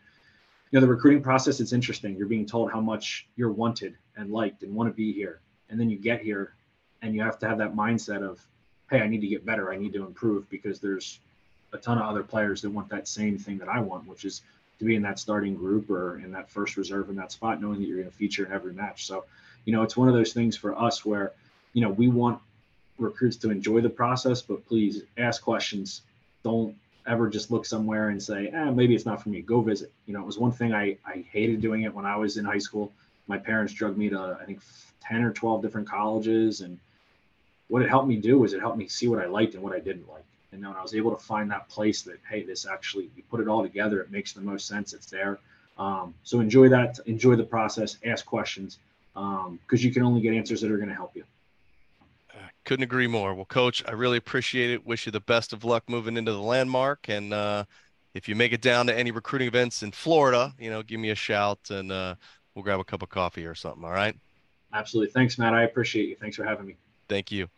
you 0.71 0.79
know, 0.79 0.82
the 0.82 0.88
recruiting 0.88 1.21
process, 1.21 1.60
it's 1.60 1.73
interesting. 1.73 2.15
You're 2.15 2.27
being 2.27 2.45
told 2.45 2.71
how 2.71 2.82
much 2.82 3.27
you're 3.36 3.51
wanted 3.51 3.95
and 4.17 4.32
liked 4.32 4.63
and 4.63 4.73
want 4.73 4.89
to 4.89 4.93
be 4.93 5.13
here. 5.13 5.39
And 5.69 5.79
then 5.79 5.89
you 5.89 5.97
get 5.97 6.21
here 6.21 6.53
and 7.01 7.15
you 7.15 7.21
have 7.21 7.39
to 7.39 7.47
have 7.47 7.58
that 7.60 7.75
mindset 7.75 8.23
of, 8.23 8.45
hey, 8.89 9.01
I 9.01 9.08
need 9.08 9.21
to 9.21 9.27
get 9.27 9.45
better. 9.45 9.71
I 9.71 9.77
need 9.77 9.93
to 9.93 10.05
improve 10.05 10.49
because 10.49 10.79
there's 10.79 11.19
a 11.73 11.77
ton 11.77 11.97
of 11.97 12.05
other 12.05 12.23
players 12.23 12.62
that 12.63 12.71
want 12.71 12.89
that 12.89 13.08
same 13.08 13.38
thing 13.38 13.60
that 13.60 13.69
I 13.69 13.79
want, 13.79 14.08
which 14.08 14.25
is 14.25 14.41
to 14.79 14.86
be 14.86 14.95
in 14.95 15.01
that 15.03 15.19
starting 15.19 15.55
group 15.55 15.89
or 15.89 16.19
in 16.19 16.32
that 16.32 16.49
first 16.49 16.77
reserve 16.77 17.10
in 17.10 17.15
that 17.17 17.32
spot, 17.32 17.62
knowing 17.62 17.79
that 17.79 17.88
you're 17.88 17.97
going 17.97 18.10
to 18.10 18.15
feature 18.15 18.45
in 18.45 18.51
every 18.51 18.73
match. 18.73 19.05
So, 19.05 19.25
you 19.65 19.73
know, 19.73 19.84
it's 19.84 19.95
one 19.95 20.08
of 20.08 20.15
those 20.15 20.34
things 20.34 20.58
for 20.58 20.77
us 20.77 21.05
where, 21.05 21.34
you 21.73 21.82
know, 21.82 21.89
we 21.89 22.08
want 22.08 22.41
recruits 22.99 23.38
to 23.38 23.51
enjoy 23.51 23.81
the 23.81 23.89
process, 23.89 24.41
but 24.41 24.65
please 24.67 25.03
ask 25.17 25.41
questions. 25.41 26.01
Don't 26.43 26.75
ever 27.07 27.29
just 27.29 27.51
look 27.51 27.65
somewhere 27.65 28.09
and 28.09 28.21
say, 28.21 28.47
eh, 28.47 28.69
maybe 28.71 28.95
it's 28.95 29.05
not 29.05 29.21
for 29.21 29.29
me. 29.29 29.41
Go 29.41 29.62
visit. 29.62 29.91
You 30.05 30.13
know, 30.13 30.21
it 30.21 30.25
was 30.25 30.38
one 30.38 30.51
thing 30.51 30.73
I, 30.73 30.97
I 31.05 31.25
hated 31.31 31.62
doing 31.62 31.83
it 31.83 31.93
when 31.93 32.05
I 32.05 32.15
was 32.15 32.38
in 32.38 32.45
high 32.45 32.59
school. 32.59 32.91
My 33.27 33.38
parents 33.38 33.73
drug 33.73 33.97
me 33.97 34.09
to, 34.09 34.38
I 34.39 34.45
think, 34.45 34.62
10 35.01 35.23
or 35.23 35.31
12 35.31 35.62
different 35.62 35.89
colleges. 35.89 36.62
And 36.62 36.79
what 37.67 37.81
it 37.81 37.89
helped 37.89 38.07
me 38.07 38.17
do 38.17 38.39
was 38.39 38.53
it 38.53 38.59
helped 38.59 38.77
me 38.77 38.88
see 38.88 39.07
what 39.07 39.19
I 39.19 39.25
liked 39.25 39.55
and 39.55 39.63
what 39.63 39.73
I 39.73 39.79
didn't 39.79 40.09
like 40.09 40.25
and 40.51 40.63
then 40.63 40.71
I 40.71 40.81
was 40.81 40.95
able 40.95 41.12
to 41.15 41.23
find 41.23 41.49
that 41.51 41.69
place 41.69 42.01
that 42.03 42.19
hey, 42.29 42.43
this 42.43 42.65
actually 42.65 43.09
you 43.15 43.23
put 43.29 43.39
it 43.39 43.47
all 43.47 43.62
together, 43.62 44.01
it 44.01 44.12
makes 44.12 44.33
the 44.33 44.41
most 44.41 44.67
sense. 44.67 44.93
It's 44.93 45.07
there. 45.07 45.39
Um, 45.77 46.13
so 46.23 46.39
enjoy 46.39 46.69
that. 46.69 46.99
Enjoy 47.05 47.35
the 47.35 47.43
process. 47.43 47.97
Ask 48.05 48.25
questions 48.25 48.79
because 49.13 49.45
um, 49.47 49.59
you 49.69 49.91
can 49.91 50.03
only 50.03 50.21
get 50.21 50.33
answers 50.33 50.62
that 50.62 50.71
are 50.71 50.77
going 50.77 50.89
to 50.89 50.95
help 50.95 51.15
you. 51.15 51.23
Couldn't 52.69 52.84
agree 52.84 53.08
more. 53.08 53.34
Well, 53.34 53.45
Coach, 53.45 53.82
I 53.88 53.93
really 53.93 54.17
appreciate 54.17 54.69
it. 54.69 54.86
Wish 54.86 55.08
you 55.08 55.12
the 55.12 55.19
best 55.19 55.53
of 55.53 55.63
luck 55.63 55.89
moving 55.89 56.17
into 56.17 56.32
the 56.32 56.39
landmark. 56.39 57.10
And 57.10 57.34
uh, 57.34 57.63
if 58.13 58.29
you 58.29 58.36
make 58.36 58.53
it 58.53 58.62
down 58.62 58.86
to 58.86 58.95
any 58.95 59.10
recruiting 59.10 59.47
events 59.47 59.82
in 59.82 59.91
Florida, 59.91 60.53
you 60.60 60.69
know, 60.69 60.84
give 60.84 60.99
me 60.99 61.10
a 61.10 61.15
shout 61.15 61.58
and 61.71 61.91
uh, 61.91 62.13
we'll 62.53 62.62
grab 62.62 62.79
a 62.79 62.84
cup 62.84 63.01
of 63.01 63.10
coffee 63.10 63.47
or 63.47 63.55
something. 63.55 63.84
All 63.84 63.89
right. 63.89 64.15
Absolutely. 64.71 65.12
Thanks, 65.12 65.39
Matt. 65.39 65.55
I 65.55 65.63
appreciate 65.63 66.10
you. 66.10 66.15
Thanks 66.15 66.36
for 66.36 66.43
having 66.43 66.67
me. 66.67 66.75
Thank 67.08 67.32
you. 67.32 67.49